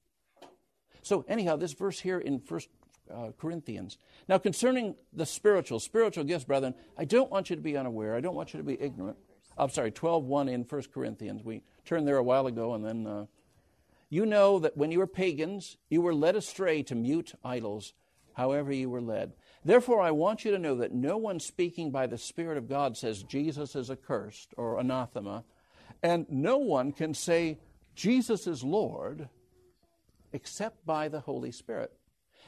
[1.01, 2.69] So, anyhow, this verse here in First
[3.13, 3.97] uh, Corinthians.
[4.27, 8.15] Now, concerning the spiritual, spiritual gifts, brethren, I don't want you to be unaware.
[8.15, 9.17] I don't want you to be ignorant.
[9.57, 11.43] I'm sorry, 12.1 in 1 Corinthians.
[11.43, 13.25] We turned there a while ago, and then uh,
[14.09, 17.93] you know that when you were pagans, you were led astray to mute idols,
[18.33, 19.33] however you were led.
[19.63, 22.95] Therefore, I want you to know that no one speaking by the Spirit of God
[22.95, 25.43] says Jesus is accursed or anathema,
[26.01, 27.59] and no one can say
[27.95, 29.27] Jesus is Lord
[30.31, 31.91] except by the Holy Spirit.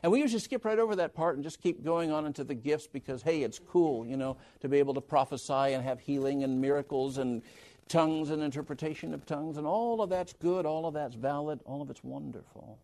[0.03, 2.55] And we usually skip right over that part and just keep going on into the
[2.55, 6.43] gifts because, hey, it's cool, you know, to be able to prophesy and have healing
[6.43, 7.43] and miracles and
[7.87, 9.57] tongues and interpretation of tongues.
[9.57, 12.79] And all of that's good, all of that's valid, all of it's wonderful.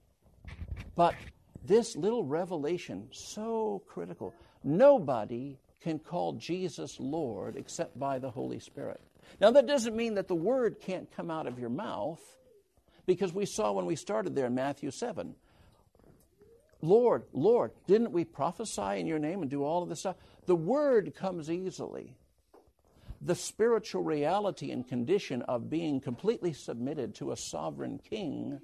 [0.95, 1.15] But
[1.67, 4.33] this little revelation, so critical.
[4.63, 9.01] Nobody can call Jesus Lord except by the Holy Spirit.
[9.39, 12.21] Now, that doesn't mean that the word can't come out of your mouth,
[13.05, 15.35] because we saw when we started there in Matthew 7
[16.81, 20.15] Lord, Lord, didn't we prophesy in your name and do all of this stuff?
[20.45, 22.15] The word comes easily.
[23.19, 28.59] The spiritual reality and condition of being completely submitted to a sovereign king,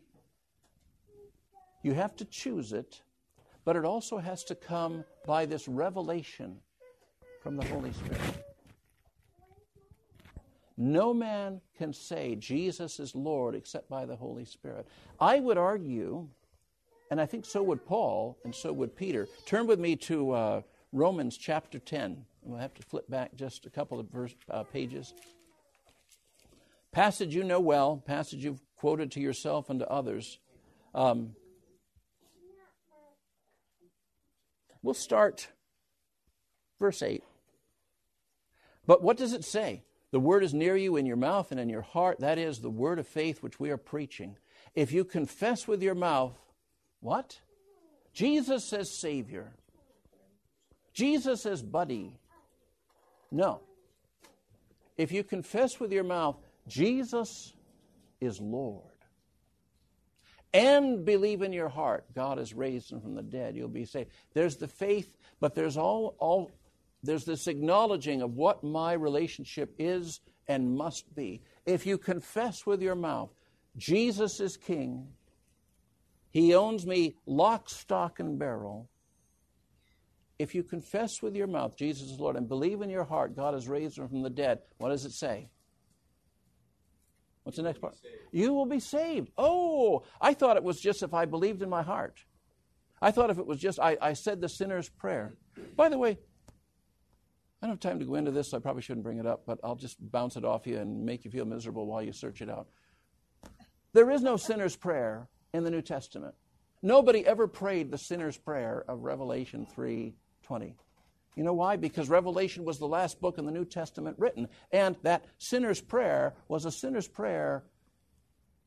[1.84, 3.02] you have to choose it,
[3.65, 6.58] but it also has to come by this revelation
[7.41, 8.46] from the Holy Spirit.
[10.76, 14.88] No man can say Jesus is Lord except by the Holy Spirit.
[15.19, 16.28] I would argue
[17.13, 19.28] and I think so would Paul, and so would Peter.
[19.46, 22.26] Turn with me to uh, Romans chapter 10.
[22.41, 25.13] We'll have to flip back just a couple of verse, uh, pages.
[26.91, 30.39] Passage you know well, passage you've quoted to yourself and to others.
[30.96, 31.36] Um,
[34.84, 35.48] we'll start
[36.80, 37.24] verse 8.
[38.86, 39.84] But what does it say?
[40.12, 42.19] The word is near you in your mouth and in your heart.
[42.19, 44.38] That is the word of faith which we are preaching.
[44.76, 46.38] If you confess with your mouth
[47.00, 47.39] what?
[48.13, 49.52] Jesus as Savior.
[50.93, 52.19] Jesus as buddy.
[53.32, 53.62] No.
[54.98, 57.54] If you confess with your mouth, Jesus
[58.22, 58.92] is Lord,
[60.53, 64.11] and believe in your heart, God has raised him from the dead, you'll be saved.
[64.33, 66.51] There's the faith, but there's all, all
[67.01, 71.41] there's this acknowledging of what my relationship is and must be.
[71.65, 73.31] If you confess with your mouth,
[73.77, 75.07] Jesus is King,
[76.29, 78.89] he owns me lock, stock, and barrel.
[80.39, 83.53] If you confess with your mouth Jesus is Lord and believe in your heart God
[83.53, 85.47] has raised him from the dead, what does it say?
[87.43, 87.95] What's the next part?
[88.32, 89.32] You will be saved.
[89.38, 92.23] Oh, I thought it was just if I believed in my heart.
[93.01, 95.34] I thought if it was just I, I said the sinner's prayer.
[95.75, 96.17] By the way,
[97.62, 99.43] I don't have time to go into this, so I probably shouldn't bring it up,
[99.45, 102.41] but I'll just bounce it off you and make you feel miserable while you search
[102.41, 102.67] it out.
[103.93, 106.36] There is no sinner's prayer in the New Testament.
[106.82, 110.75] Nobody ever prayed the sinner's prayer of Revelation 3:20.
[111.36, 111.76] You know why?
[111.76, 116.36] Because Revelation was the last book in the New Testament written, and that sinner's prayer
[116.48, 117.63] was a sinner's prayer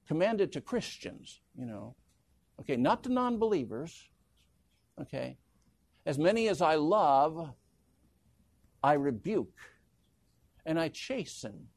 [0.09, 1.95] commanded to Christians, you know.
[2.61, 4.09] Okay, not to non-believers.
[5.01, 5.37] Okay?
[6.07, 7.51] As many as I love,
[8.83, 9.59] I rebuke
[10.65, 11.69] and I chasten.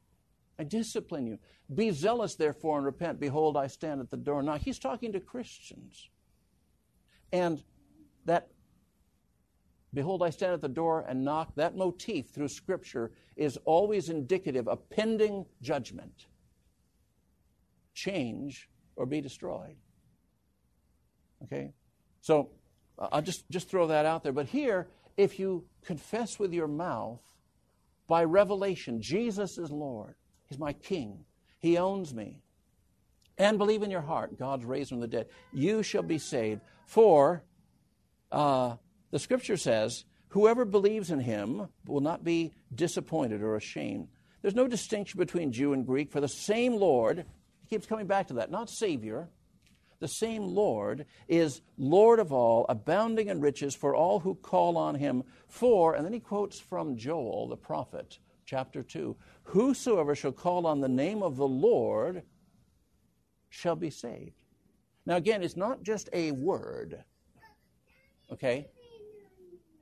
[0.58, 1.38] I discipline you.
[1.74, 3.20] Be zealous, therefore, and repent.
[3.20, 4.42] Behold, I stand at the door.
[4.42, 6.08] Now, he's talking to Christians.
[7.32, 7.62] And
[8.24, 8.48] that,
[9.92, 14.68] behold, I stand at the door and knock, that motif through Scripture is always indicative
[14.68, 16.26] of pending judgment.
[17.94, 19.76] Change or be destroyed.
[21.44, 21.72] Okay?
[22.20, 22.50] So,
[22.98, 24.32] I'll just, just throw that out there.
[24.32, 27.20] But here, if you confess with your mouth
[28.06, 30.14] by revelation, Jesus is Lord,
[30.46, 31.24] He's my King,
[31.58, 32.42] He owns me,
[33.38, 36.60] and believe in your heart, God's raised from the dead, you shall be saved.
[36.86, 37.42] For
[38.30, 38.76] uh,
[39.10, 44.08] the scripture says, whoever believes in Him will not be disappointed or ashamed.
[44.42, 47.24] There's no distinction between Jew and Greek, for the same Lord,
[47.60, 49.28] he keeps coming back to that, not Savior,
[50.00, 54.94] the same Lord is Lord of all, abounding in riches for all who call on
[54.94, 55.24] him.
[55.46, 60.80] For, and then he quotes from Joel the prophet, chapter 2 Whosoever shall call on
[60.80, 62.22] the name of the Lord
[63.50, 64.42] shall be saved.
[65.04, 67.04] Now, again, it's not just a word,
[68.32, 68.68] okay?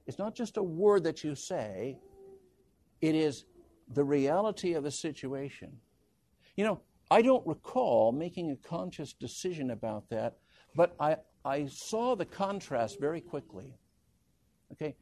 [0.09, 1.99] It's not just a word that you say,
[3.03, 3.45] it is
[3.93, 5.71] the reality of the situation.
[6.57, 10.39] You know, I don't recall making a conscious decision about that,
[10.75, 13.77] but I, I saw the contrast very quickly.
[14.73, 14.97] Okay?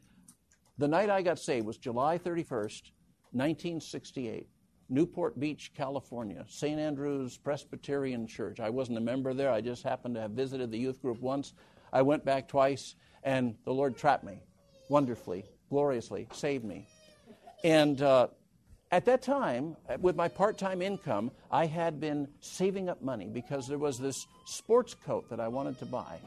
[0.76, 2.90] The night I got saved was July 31st,
[3.30, 4.48] 1968.
[4.88, 6.78] Newport Beach, California, St.
[6.78, 8.60] Andrew's Presbyterian Church.
[8.60, 11.54] I wasn't a member there, I just happened to have visited the youth group once.
[11.92, 14.42] I went back twice, and the Lord trapped me
[14.88, 16.86] wonderfully, gloriously, saved me.
[17.64, 18.28] And uh,
[18.90, 23.66] at that time, with my part time income, I had been saving up money because
[23.66, 26.20] there was this sports coat that I wanted to buy.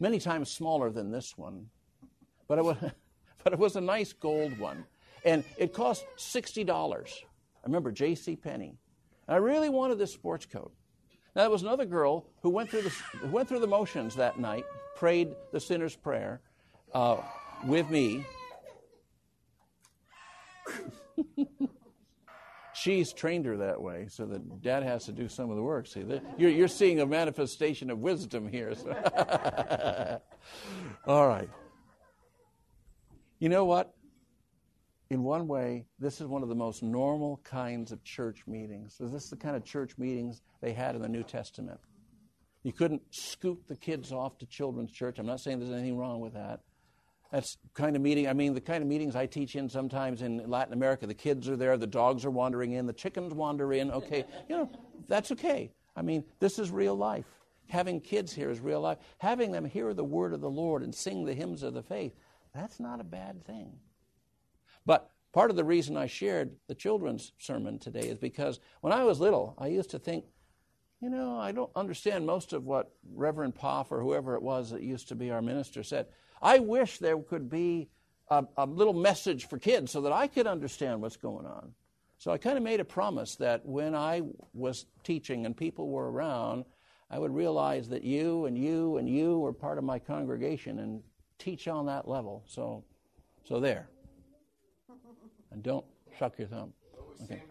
[0.00, 1.66] Many times smaller than this one,
[2.48, 2.76] but it was,
[3.44, 4.84] but it was a nice gold one.
[5.24, 6.68] And it cost $60.
[6.68, 8.36] I remember J.C.
[8.36, 8.76] Penney.
[9.26, 10.72] And I really wanted this sports coat.
[11.34, 14.38] Now, there was another girl who went through the, who went through the motions that
[14.38, 14.64] night,
[14.96, 16.42] prayed the sinner's prayer
[16.94, 17.16] uh,
[17.64, 18.24] with me
[22.74, 25.86] She's trained her that way, so that dad has to do some of the work.
[25.86, 26.04] See,
[26.36, 28.74] you're, you're seeing a manifestation of wisdom here.
[28.74, 30.20] So.
[31.06, 31.48] All right.
[33.38, 33.94] You know what?
[35.10, 38.96] In one way, this is one of the most normal kinds of church meetings.
[38.98, 41.78] This is the kind of church meetings they had in the New Testament.
[42.64, 45.18] You couldn't scoop the kids off to children's church.
[45.18, 46.60] I'm not saying there's anything wrong with that.
[47.34, 48.28] That's kind of meeting.
[48.28, 51.48] I mean, the kind of meetings I teach in sometimes in Latin America, the kids
[51.48, 53.90] are there, the dogs are wandering in, the chickens wander in.
[53.90, 54.70] Okay, you know,
[55.08, 55.72] that's okay.
[55.96, 57.24] I mean, this is real life.
[57.66, 58.98] Having kids here is real life.
[59.18, 62.14] Having them hear the word of the Lord and sing the hymns of the faith,
[62.54, 63.72] that's not a bad thing.
[64.86, 69.02] But part of the reason I shared the children's sermon today is because when I
[69.02, 70.24] was little, I used to think,
[71.00, 74.82] you know, I don't understand most of what Reverend Poff or whoever it was that
[74.82, 76.06] used to be our minister said.
[76.44, 77.88] I wish there could be
[78.28, 81.72] a, a little message for kids so that I could understand what's going on.
[82.18, 86.10] So I kind of made a promise that when I was teaching and people were
[86.10, 86.66] around,
[87.10, 91.02] I would realize that you and you and you were part of my congregation and
[91.38, 92.44] teach on that level.
[92.46, 92.84] So,
[93.44, 93.88] so there.
[95.50, 95.84] And don't
[96.18, 96.72] shuck your thumb.
[97.24, 97.42] Okay.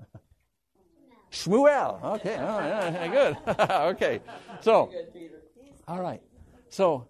[1.30, 2.02] Shmuel.
[2.02, 2.36] Okay.
[2.36, 3.08] All right.
[3.46, 3.70] Good.
[3.70, 4.20] okay.
[4.60, 4.92] So,
[5.86, 6.22] all right.
[6.70, 7.06] So,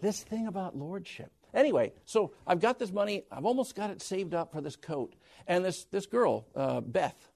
[0.00, 1.30] this thing about lordship.
[1.54, 3.24] Anyway, so I've got this money.
[3.32, 5.14] I've almost got it saved up for this coat.
[5.46, 7.30] And this, this girl, uh, Beth,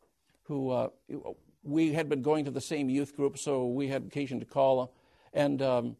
[0.45, 0.89] who uh,
[1.63, 4.95] we had been going to the same youth group, so we had occasion to call.
[5.33, 5.97] And um,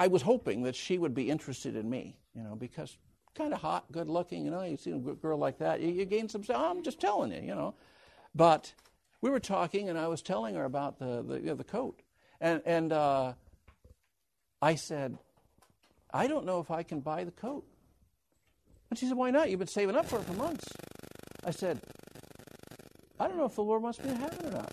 [0.00, 2.98] I was hoping that she would be interested in me, you know, because
[3.34, 6.04] kind of hot, good looking, you know, you see a girl like that, you, you
[6.06, 7.74] gain some, oh, I'm just telling you, you know.
[8.34, 8.72] But
[9.20, 12.00] we were talking, and I was telling her about the, the, you know, the coat.
[12.40, 13.34] And, and uh,
[14.60, 15.18] I said,
[16.12, 17.64] I don't know if I can buy the coat.
[18.90, 19.50] And she said, Why not?
[19.50, 20.66] You've been saving up for it for months.
[21.44, 21.80] I said,
[23.18, 24.70] I don't know if the Lord wants me to have it or not.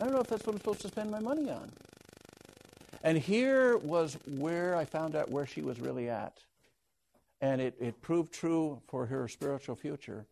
[0.00, 1.70] I don't know if that's what I'm supposed to spend my money on.
[3.02, 6.38] And here was where I found out where she was really at.
[7.40, 10.26] and it, it proved true for her spiritual future,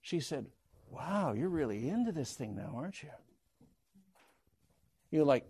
[0.00, 0.46] she said,
[0.90, 3.10] Wow, you're really into this thing now, aren't you?
[5.10, 5.44] You're like,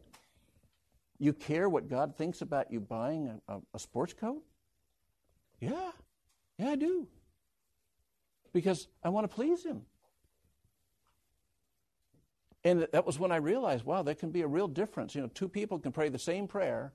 [1.18, 4.42] you care what God thinks about you buying a, a, a sports coat?
[5.60, 5.90] Yeah,
[6.58, 7.08] yeah, I do.
[8.52, 9.82] Because I want to please Him.
[12.64, 15.14] And that was when I realized, wow, there can be a real difference.
[15.14, 16.92] You know, two people can pray the same prayer,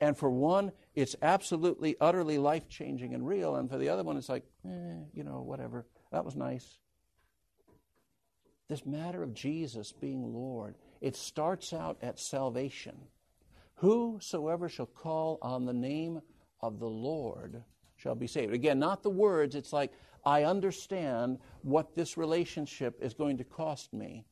[0.00, 4.16] and for one, it's absolutely, utterly life changing and real, and for the other one,
[4.16, 5.86] it's like, eh, you know, whatever.
[6.10, 6.78] That was nice.
[8.68, 12.96] This matter of Jesus being Lord, it starts out at salvation.
[13.76, 16.22] Whosoever shall call on the name
[16.60, 17.62] of the Lord
[17.96, 18.54] shall be saved.
[18.54, 19.92] Again, not the words, it's like,
[20.24, 24.24] I understand what this relationship is going to cost me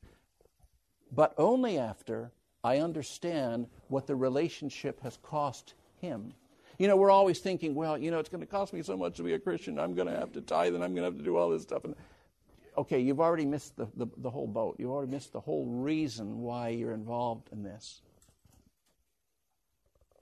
[1.13, 6.35] but only after I understand what the relationship has cost him.
[6.79, 9.17] You know, we're always thinking, well, you know, it's going to cost me so much
[9.17, 9.79] to be a Christian.
[9.79, 11.63] I'm going to have to tithe and I'm going to have to do all this
[11.63, 11.85] stuff.
[11.85, 11.95] And
[12.77, 14.77] okay, you've already missed the, the, the whole boat.
[14.79, 18.03] You've already missed the whole reason why you're involved in this.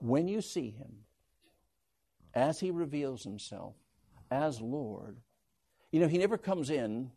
[0.00, 0.92] When you see him,
[2.34, 3.74] as he reveals himself
[4.30, 5.18] as Lord,
[5.90, 7.10] you know, he never comes in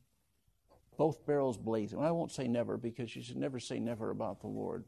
[0.98, 2.00] both barrels blazing.
[2.00, 4.86] Well, I won't say never because you should never say never about the Lord.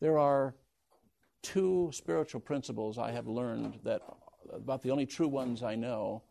[0.00, 0.54] There are
[1.42, 4.02] two spiritual principles I have learned that
[4.52, 6.22] about the only true ones I know.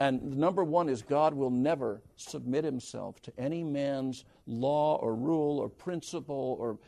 [0.00, 5.58] And number one is God will never submit himself to any man's law or rule
[5.58, 6.78] or principle or,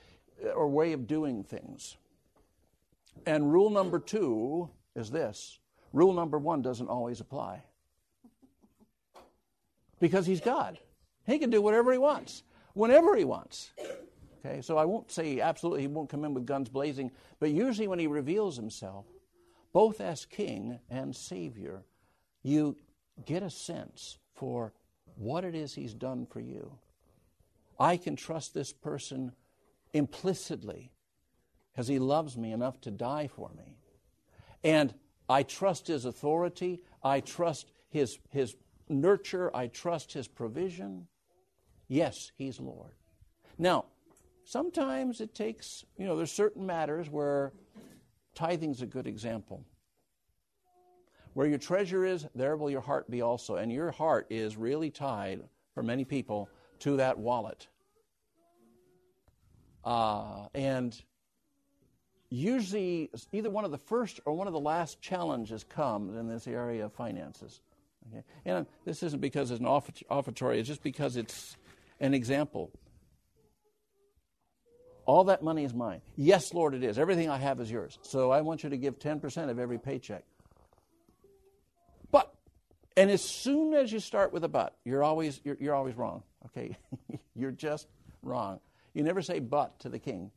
[0.55, 1.97] or way of doing things.
[3.27, 5.59] And rule number two is this
[5.93, 7.63] rule number one doesn't always apply
[9.99, 10.79] because he's God.
[11.27, 12.45] He can do whatever he wants,
[12.75, 13.71] whenever he wants.
[14.45, 17.89] Okay, so I won't say absolutely he won't come in with guns blazing, but usually
[17.89, 19.05] when he reveals himself,
[19.73, 21.83] both as king and savior,
[22.43, 22.77] you
[23.27, 24.73] get a sense for
[25.17, 26.73] what it is he's done for you.
[27.79, 29.33] I can trust this person
[29.93, 30.93] implicitly
[31.73, 33.77] because he loves me enough to die for me.
[34.63, 34.95] And
[35.29, 38.55] I trust his authority, I trust his, his
[38.91, 41.07] nurture, I trust His provision.
[41.89, 42.93] Yes, He's Lord.
[43.59, 43.87] Now,
[44.45, 47.53] sometimes it takes, you know, there's certain matters where
[48.35, 49.65] tithing's a good example.
[51.35, 53.57] Where your treasure is, there will your heart be also.
[53.57, 55.43] And your heart is really tied,
[55.75, 56.49] for many people,
[56.81, 57.69] to that wallet.
[59.85, 61.01] Uh, and
[62.31, 66.47] usually, either one of the first or one of the last challenges comes in this
[66.47, 67.61] area of finances.
[68.09, 68.25] Okay?
[68.45, 71.57] And this isn't because it's an offertory, it's just because it's
[72.01, 72.71] an example.
[75.07, 76.03] All that money is mine.
[76.17, 76.99] Yes, Lord, it is.
[76.99, 77.99] Everything I have is yours.
[78.03, 80.25] So I want you to give 10% of every paycheck.
[83.01, 86.23] And as soon as you start with a but, you're always, you're, you're always wrong.
[86.45, 86.77] Okay?
[87.35, 87.89] you're just
[88.23, 88.61] wrong.
[88.93, 90.31] You never say but to the king.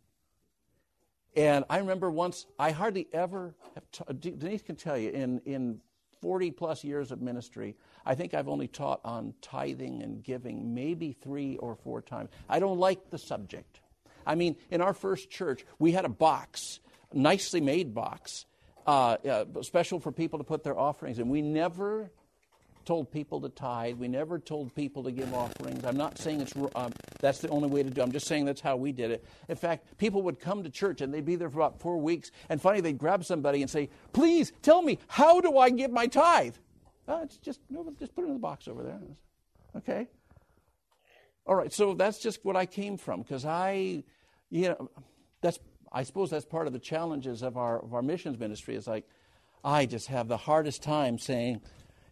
[1.36, 5.82] And I remember once, I hardly ever, have Denise can tell you, in, in
[6.22, 11.12] 40 plus years of ministry, I think I've only taught on tithing and giving maybe
[11.12, 12.30] three or four times.
[12.48, 13.82] I don't like the subject.
[14.26, 16.80] I mean, in our first church, we had a box,
[17.12, 18.46] nicely made box,
[18.88, 21.28] uh, uh, special for people to put their offerings in.
[21.28, 22.10] We never
[22.86, 23.98] told people to tithe.
[23.98, 25.84] We never told people to give offerings.
[25.86, 28.02] I'm not saying it's um, that's the only way to do.
[28.02, 28.04] it.
[28.04, 29.26] I'm just saying that's how we did it.
[29.50, 32.32] In fact, people would come to church and they'd be there for about four weeks.
[32.50, 36.08] And finally, they'd grab somebody and say, "Please tell me how do I give my
[36.08, 36.56] tithe?"
[37.08, 39.00] Oh, it's just no, just put it in the box over there.
[39.76, 40.08] Okay.
[41.46, 41.74] All right.
[41.74, 44.04] So that's just what I came from because I,
[44.50, 44.90] you know,
[45.42, 45.60] that's
[45.92, 48.76] I suppose that's part of the challenges of our of our missions ministry.
[48.76, 49.06] Is like
[49.64, 51.62] I just have the hardest time saying,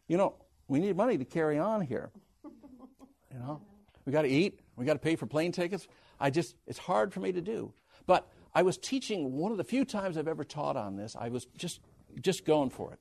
[0.08, 0.36] you know,
[0.72, 2.12] we need money to carry on here.
[2.46, 3.62] You know,
[4.06, 5.86] we got to eat, we got to pay for plane tickets.
[6.18, 7.74] I just, it's hard for me to do.
[8.08, 11.18] But I was teaching one of the few times I've ever taught on this.
[11.20, 11.82] I was just,
[12.22, 13.00] just going for it.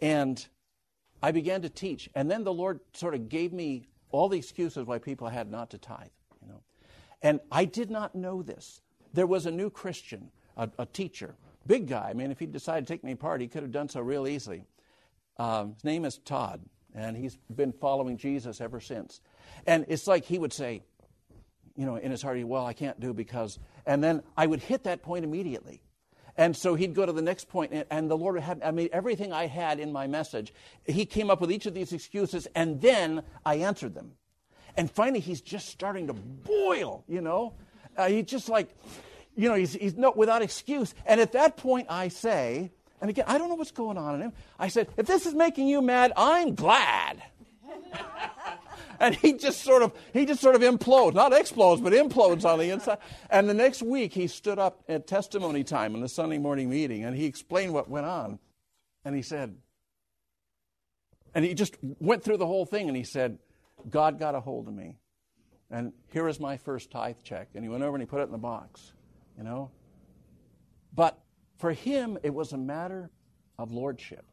[0.00, 0.46] And
[1.22, 2.08] I began to teach.
[2.14, 5.68] And then the Lord sort of gave me all the excuses why people had not
[5.72, 6.08] to tithe,
[6.40, 6.62] you know.
[7.20, 8.80] And I did not know this.
[9.12, 11.34] There was a new Christian, a, a teacher,
[11.66, 12.08] big guy.
[12.08, 14.26] I mean, if he'd decided to take me apart, he could have done so real
[14.26, 14.64] easily.
[15.38, 16.62] Um, his name is Todd
[16.96, 19.20] and he's been following Jesus ever since.
[19.66, 20.82] And it's like he would say,
[21.76, 24.84] you know, in his heart, well, I can't do because, and then I would hit
[24.84, 25.82] that point immediately.
[26.38, 29.32] And so he'd go to the next point, and the Lord had, I mean, everything
[29.32, 30.52] I had in my message,
[30.84, 34.12] he came up with each of these excuses, and then I answered them.
[34.76, 37.54] And finally, he's just starting to boil, you know?
[37.96, 38.74] Uh, he's just like,
[39.34, 40.94] you know, he's, he's no, without excuse.
[41.06, 42.70] And at that point, I say,
[43.00, 44.32] And again, I don't know what's going on in him.
[44.58, 47.22] I said, if this is making you mad, I'm glad.
[49.00, 52.58] and he just sort of he just sort of implodes, not explodes, but implodes on
[52.58, 52.98] the inside.
[53.30, 57.04] And the next week he stood up at testimony time in the Sunday morning meeting
[57.04, 58.38] and he explained what went on.
[59.04, 59.56] And he said,
[61.34, 63.38] and he just went through the whole thing and he said,
[63.90, 64.96] God got a hold of me.
[65.70, 67.48] And here is my first tithe check.
[67.54, 68.92] And he went over and he put it in the box,
[69.36, 69.70] you know.
[70.94, 71.18] But
[71.58, 73.10] for him, it was a matter
[73.58, 74.24] of lordship.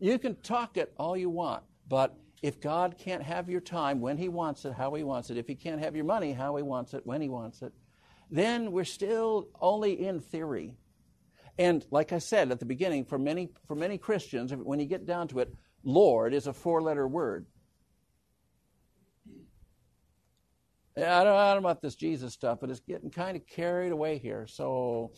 [0.00, 4.18] You can talk it all you want, but if God can't have your time when
[4.18, 6.62] He wants it, how He wants it, if He can't have your money, how He
[6.62, 7.72] wants it, when He wants it,
[8.30, 10.74] then we're still only in theory.
[11.56, 15.06] And like I said at the beginning, for many, for many Christians, when you get
[15.06, 15.54] down to it,
[15.84, 17.46] Lord is a four letter word.
[20.96, 23.90] I don't, I don't know about this Jesus stuff, but it's getting kind of carried
[23.90, 24.46] away here.
[24.46, 25.12] So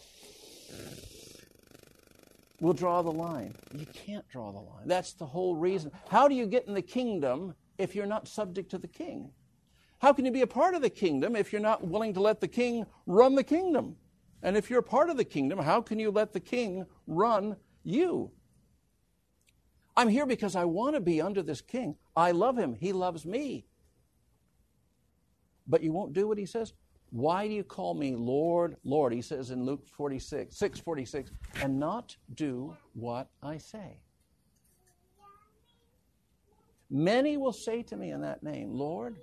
[2.61, 3.55] we'll draw the line.
[3.75, 4.87] You can't draw the line.
[4.87, 5.91] That's the whole reason.
[6.09, 9.31] How do you get in the kingdom if you're not subject to the king?
[9.99, 12.41] How can you be a part of the kingdom if you're not willing to let
[12.41, 13.97] the king run the kingdom?
[14.43, 17.57] And if you're a part of the kingdom, how can you let the king run
[17.83, 18.31] you?
[19.97, 21.97] I'm here because I want to be under this king.
[22.15, 22.75] I love him.
[22.75, 23.67] He loves me.
[25.67, 26.75] But you won't do what he says?
[27.11, 29.13] Why do you call me Lord, Lord?
[29.13, 31.31] He says in Luke 46, 646,
[31.63, 34.01] and not do what I say.
[36.91, 39.17] Many will say to me in that name, Lord,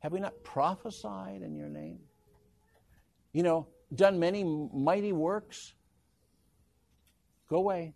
[0.00, 1.98] have we not prophesied in your name?
[3.32, 5.74] You know, done many mighty works?
[7.48, 7.94] Go away.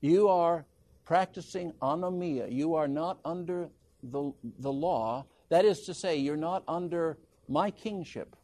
[0.00, 0.64] You are
[1.04, 2.52] practicing anomia.
[2.52, 3.68] You are not under
[4.02, 5.26] the, the law.
[5.48, 7.18] That is to say, you're not under
[7.52, 8.34] my kingship.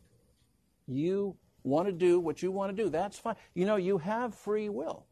[0.86, 2.90] You want to do what you want to do.
[2.90, 3.36] That's fine.
[3.54, 5.06] You know, you have free will.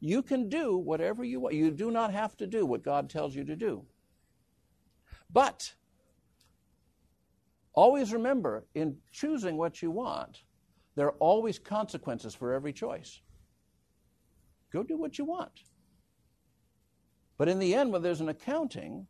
[0.00, 1.54] You can do whatever you want.
[1.54, 3.84] You do not have to do what God tells you to do.
[5.32, 5.74] But
[7.74, 10.42] always remember in choosing what you want,
[10.96, 13.20] there are always consequences for every choice.
[14.72, 15.62] Go do what you want.
[17.38, 19.06] But in the end, when there's an accounting,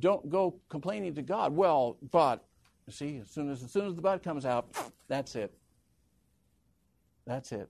[0.00, 1.54] don't go complaining to God.
[1.54, 2.44] Well, but
[2.88, 4.74] see, as soon as as soon as the bud comes out,
[5.08, 5.52] that's it.
[7.26, 7.68] That's it.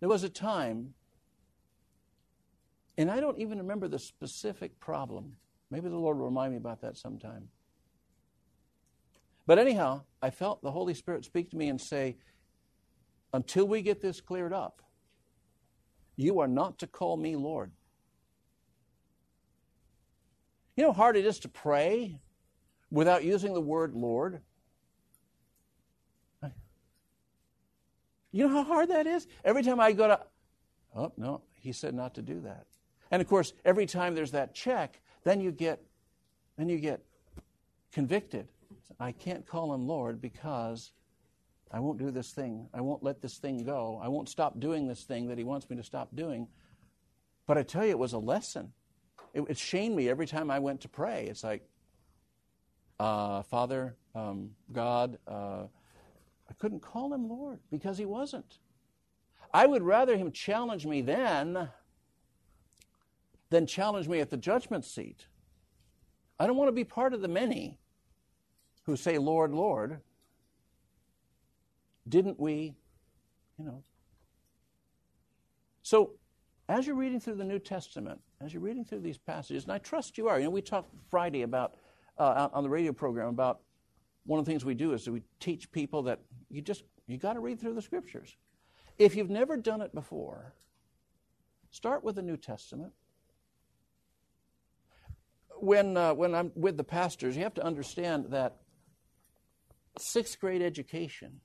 [0.00, 0.94] There was a time,
[2.96, 5.36] and I don't even remember the specific problem.
[5.70, 7.48] Maybe the Lord will remind me about that sometime.
[9.46, 12.16] But anyhow, I felt the Holy Spirit speak to me and say,
[13.32, 14.82] until we get this cleared up,
[16.16, 17.72] you are not to call me Lord.
[20.78, 22.20] You know how hard it is to pray
[22.88, 24.40] without using the word Lord?
[28.30, 29.26] You know how hard that is?
[29.44, 30.20] Every time I go to,
[30.94, 32.66] oh, no, he said not to do that.
[33.10, 35.82] And of course, every time there's that check, then you get,
[36.56, 37.02] then you get
[37.90, 38.46] convicted.
[39.00, 40.92] I can't call him Lord because
[41.72, 42.68] I won't do this thing.
[42.72, 44.00] I won't let this thing go.
[44.00, 46.46] I won't stop doing this thing that he wants me to stop doing.
[47.48, 48.74] But I tell you, it was a lesson
[49.34, 51.26] it, shamed me every time I went to pray.
[51.28, 51.68] It's like,
[52.98, 55.64] uh, Father, um, God, uh,
[56.48, 58.58] I couldn't call him Lord because he wasn't.
[59.52, 61.68] I would rather him challenge me then
[63.50, 65.26] than challenge me at the judgment seat.
[66.38, 67.78] I don't want to be part of the many
[68.84, 70.00] who say, Lord, Lord.
[72.08, 72.74] Didn't we,
[73.58, 73.82] you know?
[75.82, 76.12] So,
[76.68, 79.78] as you're reading through the New Testament, as you're reading through these passages, and I
[79.78, 80.38] trust you are.
[80.38, 81.74] You know, we talked Friday about
[82.18, 83.60] uh, on the radio program about
[84.26, 86.20] one of the things we do is that we teach people that
[86.50, 88.36] you just you got to read through the scriptures.
[88.98, 90.54] If you've never done it before,
[91.70, 92.92] start with the New Testament.
[95.60, 98.58] When uh, when I'm with the pastors, you have to understand that
[99.98, 101.40] sixth grade education.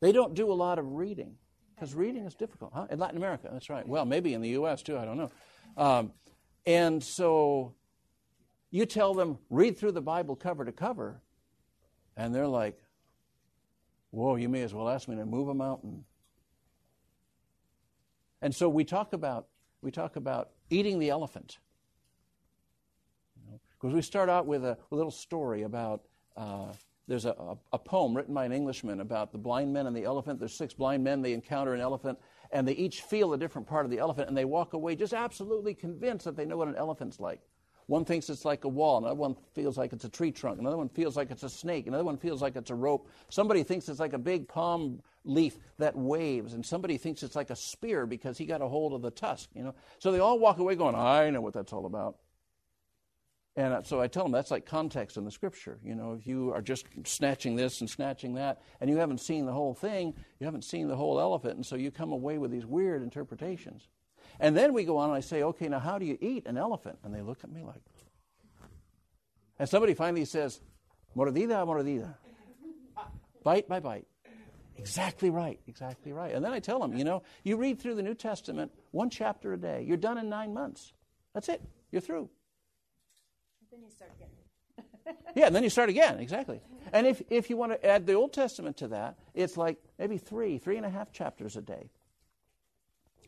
[0.00, 1.34] They don't do a lot of reading
[1.80, 2.86] because reading is difficult, huh?
[2.90, 3.88] In Latin America, that's right.
[3.88, 4.82] Well, maybe in the U.S.
[4.82, 5.30] too, I don't know.
[5.78, 6.12] Um,
[6.66, 7.72] and so
[8.70, 11.22] you tell them, read through the Bible cover to cover,
[12.18, 12.78] and they're like,
[14.10, 16.04] whoa, you may as well ask me to move a mountain.
[18.42, 19.46] And so we talk about
[19.80, 21.58] we talk about eating the elephant.
[23.80, 26.02] Because we start out with a, a little story about
[26.36, 26.72] uh,
[27.10, 27.34] there's a,
[27.72, 30.38] a, poem written by an Englishman about the blind men and the elephant.
[30.38, 32.20] There's six blind men, they encounter an elephant,
[32.52, 35.12] and they each feel a different part of the elephant, and they walk away just
[35.12, 37.40] absolutely convinced that they know what an elephant's like.
[37.86, 40.76] One thinks it's like a wall, another one feels like it's a tree trunk, another
[40.76, 43.08] one feels like it's a snake, another one feels like it's a rope.
[43.28, 47.50] Somebody thinks it's like a big palm leaf that waves, and somebody thinks it's like
[47.50, 49.74] a spear because he got a hold of the tusk, you know.
[49.98, 52.18] So they all walk away going, I know what that's all about.
[53.60, 55.78] And so I tell them that's like context in the scripture.
[55.84, 59.44] You know, if you are just snatching this and snatching that, and you haven't seen
[59.44, 62.50] the whole thing, you haven't seen the whole elephant, and so you come away with
[62.50, 63.88] these weird interpretations.
[64.38, 66.56] And then we go on and I say, okay, now how do you eat an
[66.56, 66.98] elephant?
[67.04, 67.82] And they look at me like.
[69.58, 70.62] And somebody finally says,
[71.14, 72.14] mordida, mordida.
[73.44, 74.06] Bite by bite.
[74.78, 76.34] Exactly right, exactly right.
[76.34, 79.52] And then I tell them, you know, you read through the New Testament one chapter
[79.52, 79.84] a day.
[79.86, 80.94] You're done in nine months.
[81.34, 81.60] That's it.
[81.92, 82.30] You're through.
[83.80, 85.16] Then you start again.
[85.36, 86.60] yeah, and then you start again, exactly.
[86.92, 90.18] And if, if you want to add the Old Testament to that, it's like maybe
[90.18, 91.90] three, three and a half chapters a day.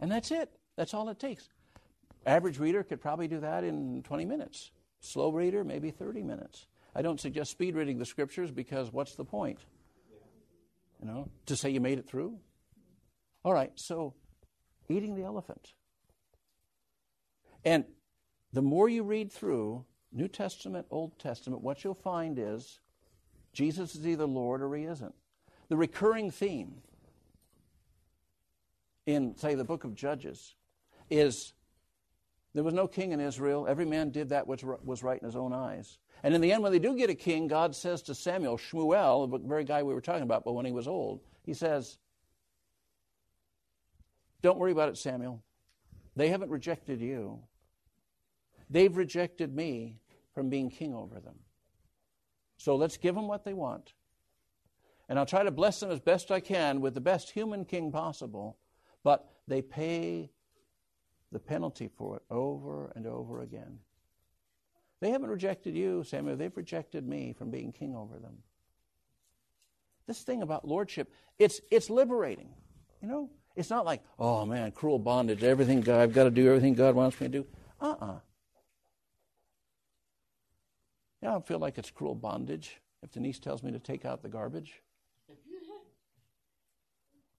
[0.01, 0.51] And that's it.
[0.77, 1.49] That's all it takes.
[2.27, 4.71] Average reader could probably do that in 20 minutes.
[5.01, 6.67] Slow reader, maybe 30 minutes.
[6.95, 9.59] I don't suggest speed reading the scriptures because what's the point?
[11.01, 12.39] You know, to say you made it through?
[13.45, 14.15] All right, so
[14.89, 15.73] eating the elephant.
[17.65, 17.85] And
[18.53, 22.81] the more you read through New Testament, Old Testament, what you'll find is
[23.53, 25.15] Jesus is either Lord or he isn't.
[25.69, 26.83] The recurring theme
[29.07, 30.55] in, say, the book of Judges
[31.11, 31.55] is
[32.55, 33.67] there was no king in Israel.
[33.67, 35.99] Every man did that which was right in his own eyes.
[36.23, 39.31] And in the end, when they do get a king, God says to Samuel, Shmuel,
[39.31, 41.99] the very guy we were talking about, but when he was old, he says,
[44.43, 45.43] Don't worry about it, Samuel.
[46.15, 47.41] They haven't rejected you,
[48.69, 50.02] they've rejected me
[50.35, 51.37] from being king over them.
[52.57, 53.93] So let's give them what they want.
[55.09, 57.91] And I'll try to bless them as best I can with the best human king
[57.91, 58.57] possible,
[59.03, 60.31] but they pay
[61.33, 63.79] the penalty for it over and over again.
[65.01, 66.37] They haven't rejected you, Samuel.
[66.37, 68.39] They've rejected me from being king over them.
[70.07, 72.51] This thing about lordship, it's, it's liberating.
[73.01, 76.47] You know, it's not like, oh man, cruel bondage, everything God, I've got to do
[76.47, 77.47] everything God wants me to do.
[77.81, 78.07] Uh uh-uh.
[78.07, 78.19] uh
[81.23, 84.23] Yeah, I don't feel like it's cruel bondage if Denise tells me to take out
[84.23, 84.83] the garbage.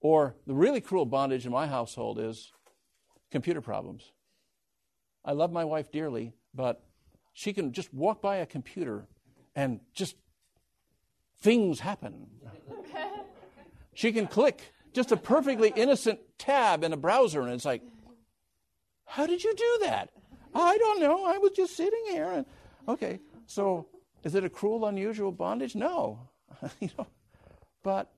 [0.00, 2.50] or the really cruel bondage in my household is
[3.30, 4.12] computer problems.
[5.24, 6.82] I love my wife dearly, but
[7.34, 9.06] she can just walk by a computer
[9.54, 10.16] and just
[11.40, 12.26] things happen.
[13.94, 17.82] she can click just a perfectly innocent tab in a browser, and it's like,
[19.06, 20.10] how did you do that?
[20.54, 21.24] I don't know.
[21.26, 22.30] I was just sitting here.
[22.30, 22.46] And,
[22.88, 23.88] okay, so
[24.22, 25.74] is it a cruel, unusual bondage?
[25.74, 26.28] No.
[26.80, 27.06] you know,
[27.82, 28.12] but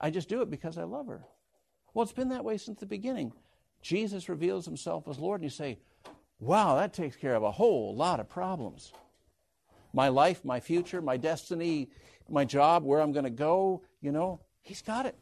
[0.00, 1.24] I just do it because I love her.
[1.94, 3.32] Well, it's been that way since the beginning.
[3.80, 5.78] Jesus reveals himself as Lord, and you say,
[6.40, 8.92] wow, that takes care of a whole lot of problems.
[9.92, 11.88] My life, my future, my destiny,
[12.28, 15.16] my job, where I'm going to go, you know, he's got it.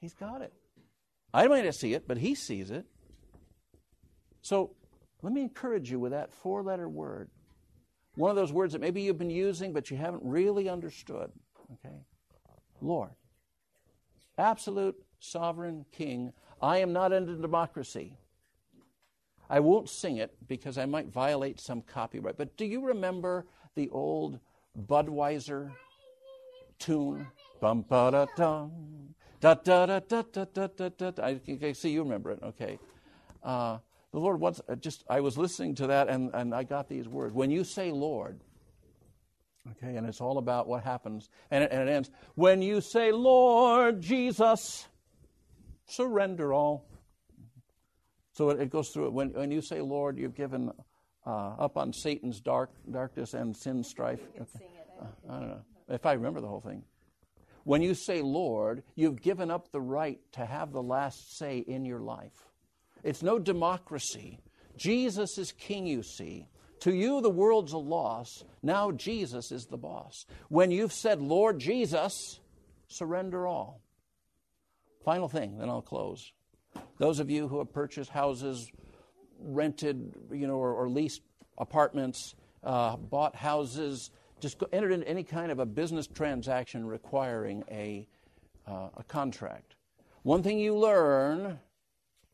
[0.00, 0.52] He's got it.
[1.32, 2.84] I might not see it, but he sees it.
[4.42, 4.72] So
[5.22, 7.30] let me encourage you with that four letter word.
[8.14, 11.30] One of those words that maybe you've been using, but you haven't really understood.
[11.72, 11.96] Okay?
[12.80, 13.10] Lord.
[14.38, 16.32] Absolute sovereign king
[16.64, 18.16] I am not in a democracy.
[19.50, 22.38] I won't sing it because I might violate some copyright.
[22.38, 23.44] But do you remember
[23.74, 24.40] the old
[24.88, 25.72] Budweiser
[26.78, 27.26] tune?
[27.60, 28.68] Bum ba da.
[29.40, 31.22] Da da da da da da da da.
[31.22, 32.38] I, I see you remember it.
[32.42, 32.78] Okay.
[33.42, 33.78] Uh,
[34.14, 37.08] the Lord once uh, just I was listening to that and, and I got these
[37.08, 37.34] words.
[37.34, 38.38] When you say Lord,
[39.72, 42.12] okay, and it's all about what happens, and it, and it ends.
[42.36, 44.86] When you say Lord Jesus,
[45.86, 46.86] surrender all.
[48.34, 49.12] So it, it goes through it.
[49.12, 50.70] When, when you say, Lord, you've given
[51.26, 54.20] uh, up on Satan's dark darkness and sin strife.
[54.40, 54.66] Okay.
[55.00, 56.84] Uh, I don't know if I remember the whole thing.
[57.64, 61.84] When you say Lord, you've given up the right to have the last say in
[61.84, 62.48] your life.
[63.04, 64.40] It's no democracy.
[64.76, 66.48] Jesus is king, you see.
[66.80, 68.44] To you, the world's a loss.
[68.62, 70.26] Now Jesus is the boss.
[70.48, 72.40] When you've said, Lord Jesus,
[72.88, 73.80] surrender all.
[75.04, 76.32] Final thing, then I'll close.
[76.98, 78.70] Those of you who have purchased houses,
[79.38, 81.20] rented, you know, or, or leased
[81.58, 87.64] apartments, uh, bought houses, just go, entered into any kind of a business transaction requiring
[87.70, 88.06] a,
[88.66, 89.74] uh, a contract.
[90.22, 91.60] One thing you learn,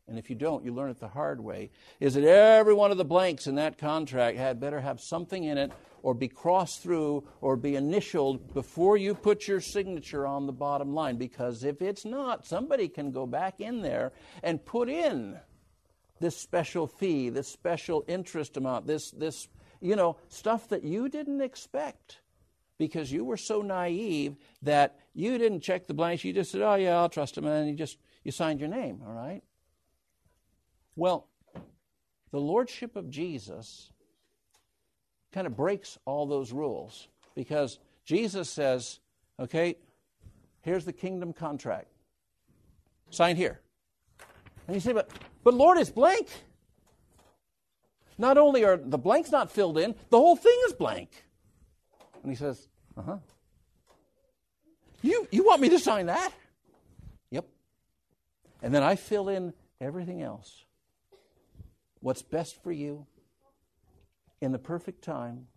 [0.07, 2.97] and if you don't, you learn it the hard way, is that every one of
[2.97, 5.71] the blanks in that contract had better have something in it
[6.03, 10.93] or be crossed through or be initialed before you put your signature on the bottom
[10.93, 11.17] line.
[11.17, 14.11] Because if it's not, somebody can go back in there
[14.43, 15.39] and put in
[16.19, 19.47] this special fee, this special interest amount, this, this,
[19.79, 22.21] you know, stuff that you didn't expect
[22.77, 26.23] because you were so naive that you didn't check the blanks.
[26.23, 27.45] You just said, oh, yeah, I'll trust him.
[27.45, 29.43] And you just, you signed your name, all right?
[30.95, 31.27] Well,
[32.31, 33.91] the Lordship of Jesus
[35.31, 38.99] kind of breaks all those rules because Jesus says,
[39.39, 39.77] okay,
[40.61, 41.87] here's the kingdom contract.
[43.09, 43.61] Sign here.
[44.67, 45.09] And you say, but,
[45.43, 46.27] but Lord, it's blank.
[48.17, 51.09] Not only are the blanks not filled in, the whole thing is blank.
[52.21, 52.67] And he says,
[52.97, 53.17] uh huh.
[55.01, 56.31] You, you want me to sign that?
[57.31, 57.47] Yep.
[58.61, 60.65] And then I fill in everything else.
[62.01, 63.05] What's best for you
[64.41, 65.47] in the perfect time.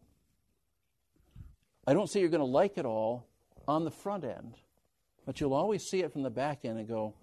[1.87, 3.27] I don't say you're going to like it all
[3.67, 4.57] on the front end,
[5.27, 7.15] but you'll always see it from the back end and go,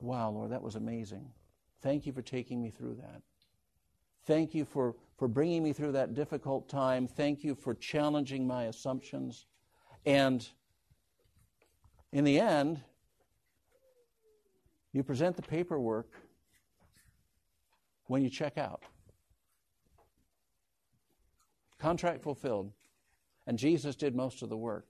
[0.00, 1.30] wow, Lord, that was amazing.
[1.80, 3.22] Thank you for taking me through that.
[4.26, 7.06] Thank you for, for bringing me through that difficult time.
[7.06, 9.46] Thank you for challenging my assumptions.
[10.04, 10.46] And
[12.12, 12.80] in the end,
[14.92, 16.10] you present the paperwork
[18.06, 18.82] when you check out.
[21.78, 22.72] Contract fulfilled.
[23.46, 24.86] And Jesus did most of the work.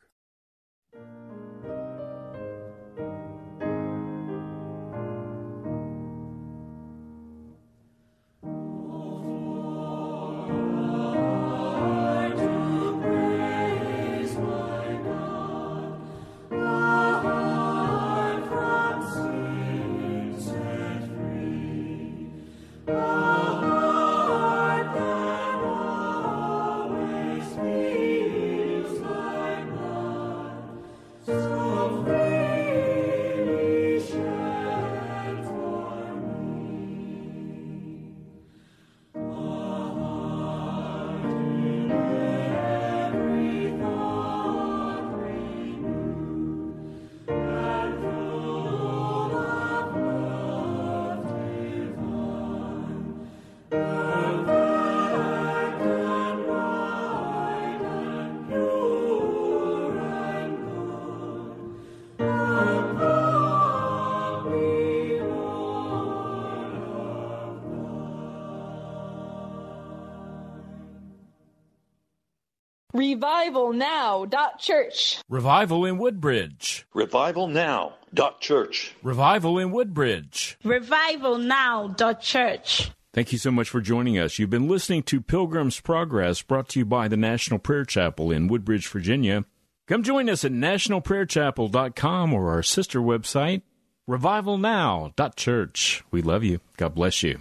[73.17, 75.19] Revivalnow.church.
[75.29, 76.87] Revival in Woodbridge.
[76.95, 78.95] Revivalnow.church.
[79.03, 80.57] Revival in Woodbridge.
[80.65, 82.93] Revivalnow.church.
[83.13, 84.39] Thank you so much for joining us.
[84.39, 88.47] You've been listening to Pilgrim's Progress, brought to you by the National Prayer Chapel in
[88.47, 89.45] Woodbridge, Virginia.
[89.89, 93.63] Come join us at nationalprayerchapel.com or our sister website,
[94.09, 96.05] revivalnow.church.
[96.11, 96.61] We love you.
[96.77, 97.41] God bless you.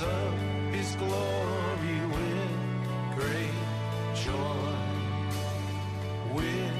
[0.00, 0.34] of
[0.72, 3.58] his glory with great
[4.14, 4.74] joy,
[6.34, 6.79] with